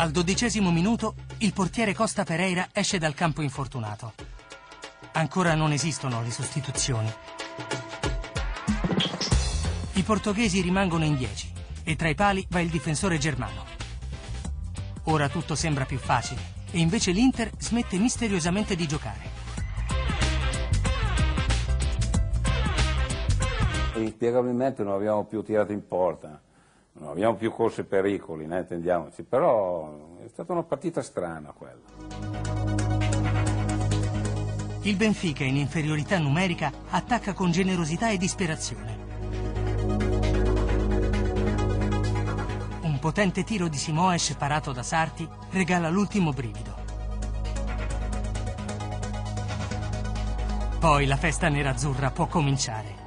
[0.00, 4.14] Al dodicesimo minuto il portiere Costa Pereira esce dal campo infortunato.
[5.12, 7.12] Ancora non esistono le sostituzioni.
[9.92, 11.52] I portoghesi rimangono in 10
[11.84, 13.62] e tra i pali va il difensore germano.
[15.04, 16.40] Ora tutto sembra più facile
[16.70, 19.30] e invece l'Inter smette misteriosamente di giocare.
[23.96, 26.40] Inspiegabilmente non abbiamo più tirato in porta,
[26.92, 31.80] non abbiamo più corso pericoli, né, intendiamoci, però è stata una partita strana quella.
[34.82, 38.98] Il Benfica in inferiorità numerica attacca con generosità e disperazione.
[42.82, 46.78] Un potente tiro di Simoes parato da Sarti regala l'ultimo brivido.
[50.78, 52.99] Poi la festa nerazzurra può cominciare.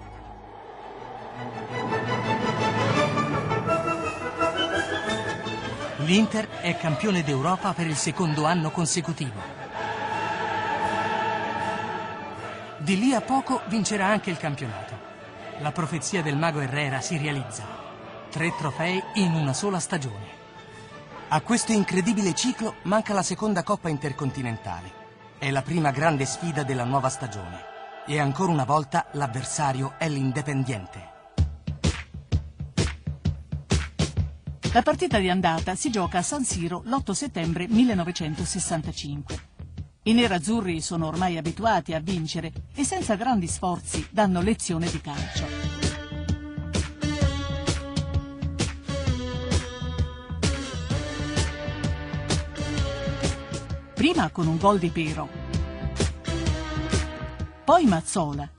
[6.03, 9.39] L'Inter è campione d'Europa per il secondo anno consecutivo.
[12.77, 14.99] Di lì a poco vincerà anche il campionato.
[15.59, 17.63] La profezia del mago Herrera si realizza.
[18.29, 20.41] Tre trofei in una sola stagione.
[21.29, 24.91] A questo incredibile ciclo manca la seconda Coppa Intercontinentale.
[25.37, 27.63] È la prima grande sfida della nuova stagione.
[28.05, 31.12] E ancora una volta l'avversario è l'Independiente.
[34.73, 39.35] La partita di andata si gioca a San Siro l'8 settembre 1965.
[40.01, 45.45] I nerazzurri sono ormai abituati a vincere e senza grandi sforzi danno lezione di calcio.
[53.93, 55.29] Prima con un gol di Pero,
[57.63, 58.49] poi Mazzola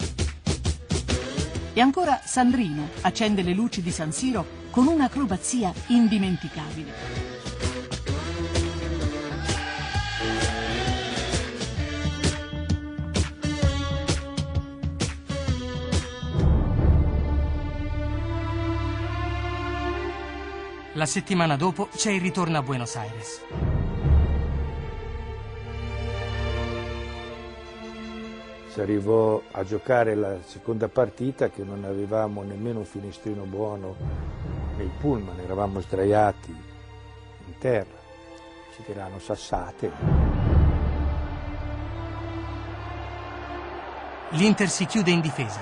[1.73, 6.93] e ancora Sandrino accende le luci di San Siro con un'acrobazia indimenticabile.
[20.95, 23.43] La settimana dopo c'è il ritorno a Buenos Aires.
[28.67, 34.91] Si arrivò a giocare la seconda partita che non avevamo nemmeno un finestrino buono nei
[34.99, 36.51] pullman, eravamo sdraiati
[37.47, 37.99] in terra,
[38.75, 39.91] ci tirano sassate.
[44.31, 45.61] L'Inter si chiude in difesa,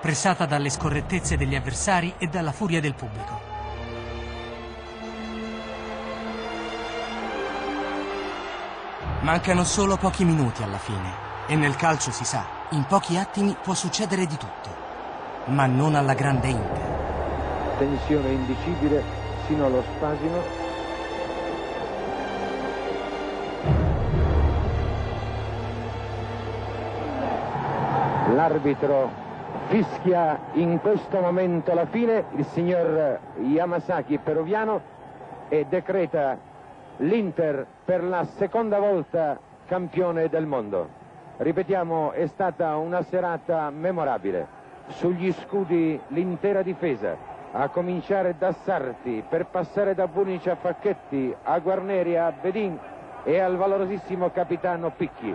[0.00, 3.54] pressata dalle scorrettezze degli avversari e dalla furia del pubblico.
[9.20, 13.74] Mancano solo pochi minuti alla fine e nel calcio si sa, in pochi attimi può
[13.74, 14.74] succedere di tutto,
[15.46, 16.95] ma non alla grande Inter.
[17.78, 19.02] Tensione indicibile
[19.46, 20.64] sino allo spasimo.
[28.34, 29.10] L'arbitro
[29.66, 34.80] fischia in questo momento la fine, il signor Yamasaki peruviano
[35.48, 36.38] e decreta
[36.98, 40.88] l'Inter per la seconda volta campione del mondo.
[41.36, 44.46] Ripetiamo, è stata una serata memorabile.
[44.88, 51.58] Sugli scudi l'intera difesa, a cominciare da Sarti, per passare da Bunici a Facchetti, a
[51.58, 52.78] Guarneri, a Bedin
[53.24, 55.34] e al valorosissimo capitano Picchi.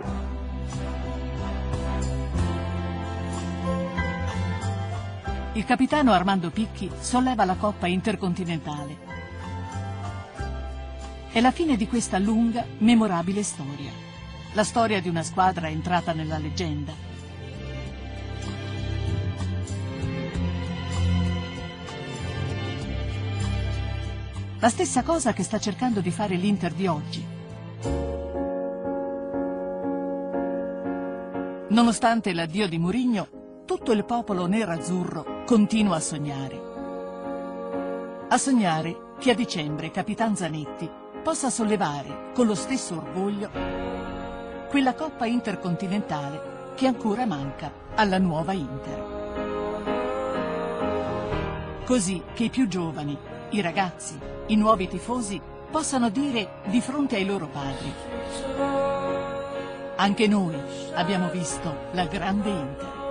[5.54, 9.10] Il capitano Armando Picchi solleva la Coppa Intercontinentale.
[11.32, 13.90] È la fine di questa lunga, memorabile storia.
[14.52, 17.11] La storia di una squadra entrata nella leggenda.
[24.62, 27.26] La stessa cosa che sta cercando di fare l'Inter di oggi.
[31.70, 36.60] Nonostante l'addio di Mourinho, tutto il popolo nero-azzurro continua a sognare.
[38.28, 40.88] A sognare che a dicembre Capitan Zanetti
[41.24, 43.50] possa sollevare con lo stesso orgoglio
[44.68, 49.10] quella Coppa Intercontinentale che ancora manca alla nuova Inter.
[51.84, 53.18] Così che i più giovani,
[53.52, 55.40] i ragazzi, i nuovi tifosi
[55.70, 58.92] possano dire di fronte ai loro padri
[60.02, 60.56] anche noi
[60.94, 63.01] abbiamo visto la grande Inter.